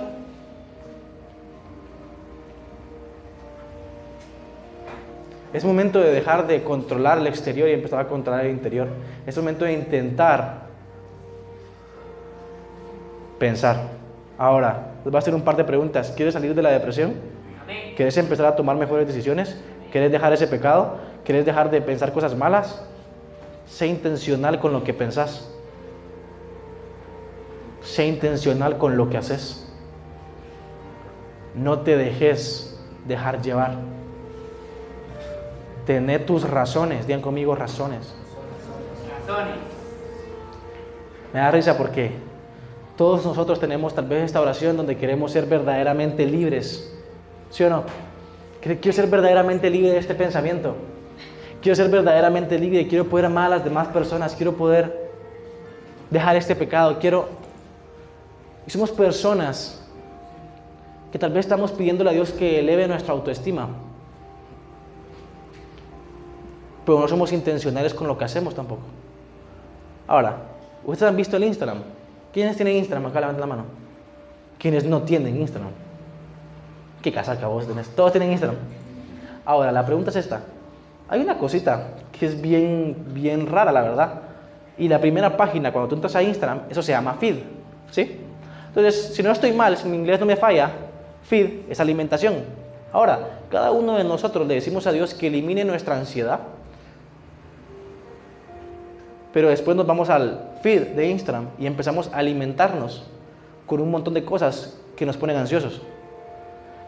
[5.52, 8.86] Es momento de dejar de controlar el exterior y empezar a controlar el interior.
[9.26, 10.62] Es momento de intentar
[13.40, 14.01] pensar.
[14.42, 16.12] Ahora, les voy a hacer un par de preguntas.
[16.16, 17.14] ¿Quieres salir de la depresión?
[17.94, 19.56] ¿Quieres empezar a tomar mejores decisiones?
[19.92, 20.96] ¿Quieres dejar ese pecado?
[21.24, 22.84] ¿Quieres dejar de pensar cosas malas?
[23.66, 25.48] Sé intencional con lo que pensás.
[27.82, 29.72] Sé intencional con lo que haces.
[31.54, 32.76] No te dejes
[33.06, 33.76] dejar llevar.
[35.86, 38.12] Tené tus razones, digan conmigo razones.
[39.24, 39.54] Razones.
[41.32, 42.31] Me da risa porque
[43.02, 46.88] todos nosotros tenemos tal vez esta oración donde queremos ser verdaderamente libres.
[47.50, 47.82] ¿Sí o no?
[48.60, 50.76] Quiero ser verdaderamente libre de este pensamiento.
[51.60, 52.86] Quiero ser verdaderamente libre.
[52.86, 54.36] Quiero poder amar a las demás personas.
[54.36, 55.10] Quiero poder
[56.10, 57.00] dejar este pecado.
[57.00, 57.28] Quiero...
[58.68, 59.84] Y somos personas
[61.10, 63.68] que tal vez estamos pidiéndole a Dios que eleve nuestra autoestima.
[66.86, 68.82] Pero no somos intencionales con lo que hacemos tampoco.
[70.06, 70.36] Ahora,
[70.84, 71.82] ¿ustedes han visto el Instagram?
[72.32, 73.06] ¿Quiénes tienen Instagram?
[73.06, 73.64] Acá levanten la mano.
[74.58, 75.70] ¿Quiénes no tienen Instagram?
[77.02, 77.88] ¿Qué casa vos tenés?
[77.90, 78.58] Todos tienen Instagram.
[79.44, 80.40] Ahora, la pregunta es esta.
[81.08, 84.20] Hay una cosita que es bien, bien rara, la verdad.
[84.78, 87.36] Y la primera página, cuando tú entras a Instagram, eso se llama feed.
[87.90, 88.20] ¿Sí?
[88.68, 90.70] Entonces, si no estoy mal, si mi inglés no me falla,
[91.24, 92.36] feed es alimentación.
[92.92, 96.40] Ahora, cada uno de nosotros le decimos a Dios que elimine nuestra ansiedad.
[99.32, 103.04] Pero después nos vamos al feed de Instagram y empezamos a alimentarnos
[103.66, 105.80] con un montón de cosas que nos ponen ansiosos.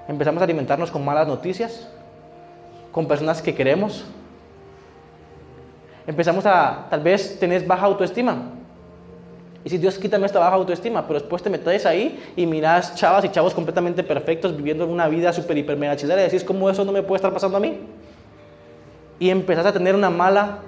[0.06, 1.88] Empezamos a alimentarnos con malas noticias,
[2.92, 4.04] con personas que queremos.
[6.06, 8.50] Empezamos a, tal vez, tenés baja autoestima.
[9.64, 13.24] Y si Dios quítame esta baja autoestima, pero después te metes ahí y miras chavas
[13.24, 16.84] y chavos completamente perfectos viviendo una vida súper, hiper, mega chilera y decís, ¿cómo eso
[16.84, 17.78] no me puede estar pasando a mí?
[19.18, 20.58] Y empezás a tener una mala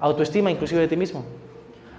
[0.00, 1.24] autoestima inclusive de ti mismo.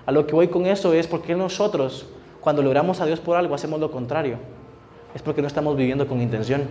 [0.06, 2.06] A lo que voy con eso es porque nosotros,
[2.42, 4.38] cuando logramos a Dios por algo, hacemos lo contrario.
[5.16, 6.64] Es porque no estamos viviendo con intención.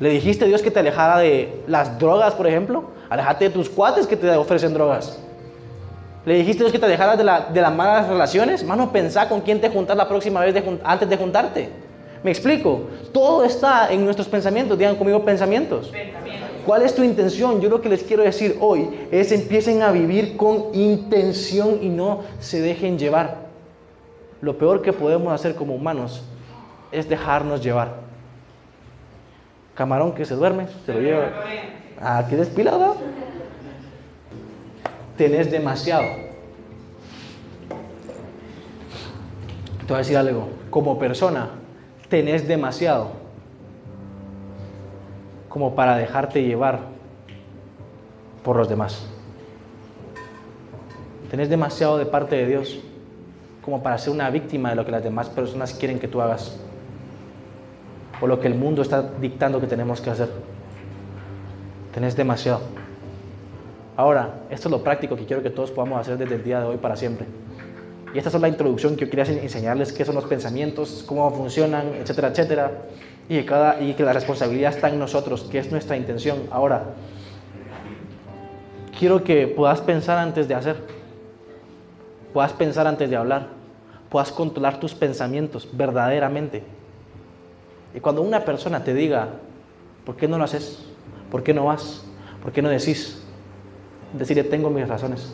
[0.00, 2.90] ¿Le dijiste a Dios que te alejara de las drogas, por ejemplo?
[3.08, 5.18] Alejate de tus cuates que te ofrecen drogas.
[6.24, 7.24] ¿Le dijiste a Dios que te alejaras de,
[7.60, 8.62] las malas relaciones?
[8.62, 11.70] Mano, pensá con quién te juntas la próxima vez antes de juntarte.
[12.22, 12.82] ¿Me explico?
[13.12, 14.78] Todo está en nuestros pensamientos.
[14.78, 15.90] Digan conmigo pensamientos.
[16.68, 17.62] ¿Cuál es tu intención?
[17.62, 22.24] Yo lo que les quiero decir hoy es empiecen a vivir con intención y no
[22.40, 23.48] se dejen llevar.
[24.42, 26.22] Lo peor que podemos hacer como humanos
[26.92, 28.06] es dejarnos llevar
[29.78, 31.30] camarón que se duerme, se lo lleva.
[32.02, 32.96] Ah, qué despilado.
[35.16, 36.04] Tenés demasiado.
[39.78, 40.50] Te voy a decir algo.
[40.68, 41.48] Como persona,
[42.10, 43.27] tenés demasiado.
[45.58, 46.78] Como para dejarte llevar
[48.44, 49.04] por los demás.
[51.32, 52.78] Tenés demasiado de parte de Dios
[53.64, 56.60] como para ser una víctima de lo que las demás personas quieren que tú hagas
[58.20, 60.28] o lo que el mundo está dictando que tenemos que hacer.
[61.92, 62.60] Tenés demasiado.
[63.96, 66.66] Ahora, esto es lo práctico que quiero que todos podamos hacer desde el día de
[66.66, 67.26] hoy para siempre.
[68.18, 72.28] Esta es la introducción que yo quería enseñarles qué son los pensamientos, cómo funcionan, etcétera,
[72.28, 72.72] etcétera.
[73.28, 76.48] Y que, cada, y que la responsabilidad está en nosotros, que es nuestra intención.
[76.50, 76.94] Ahora,
[78.98, 80.82] quiero que puedas pensar antes de hacer,
[82.32, 83.50] puedas pensar antes de hablar,
[84.08, 86.64] puedas controlar tus pensamientos verdaderamente.
[87.94, 89.28] Y cuando una persona te diga,
[90.04, 90.80] ¿por qué no lo haces?
[91.30, 92.02] ¿Por qué no vas?
[92.42, 93.22] ¿Por qué no decís?
[94.12, 95.32] Decirle, tengo mis razones.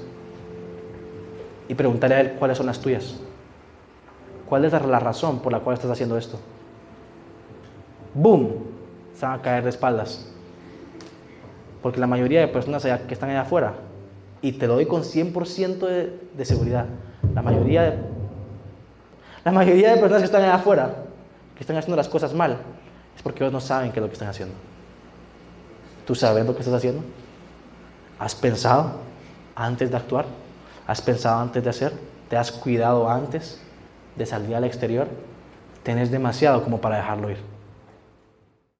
[1.69, 3.17] Y preguntarle a él cuáles son las tuyas.
[4.47, 6.39] ¿Cuál es la razón por la cual estás haciendo esto?
[8.15, 8.53] ¡Boom!
[9.15, 10.27] Se van a caer de espaldas.
[11.83, 13.75] Porque la mayoría de personas que están allá afuera,
[14.43, 16.87] y te lo doy con 100% de, de, seguridad,
[17.35, 17.99] la mayoría de,
[19.45, 20.95] la mayoría de personas que están allá afuera
[21.55, 22.59] que están haciendo las cosas mal,
[23.17, 24.55] es porque ellos no saben qué es lo que están haciendo.
[26.07, 27.03] ¿Tú sabes lo que estás haciendo?
[28.19, 28.93] ¿Has pensado
[29.55, 30.27] antes de actuar?
[30.87, 31.93] ¿Has pensado antes de hacer?
[32.29, 33.61] ¿Te has cuidado antes
[34.17, 35.09] de salir al exterior?
[35.83, 37.54] Tenés demasiado como para dejarlo ir.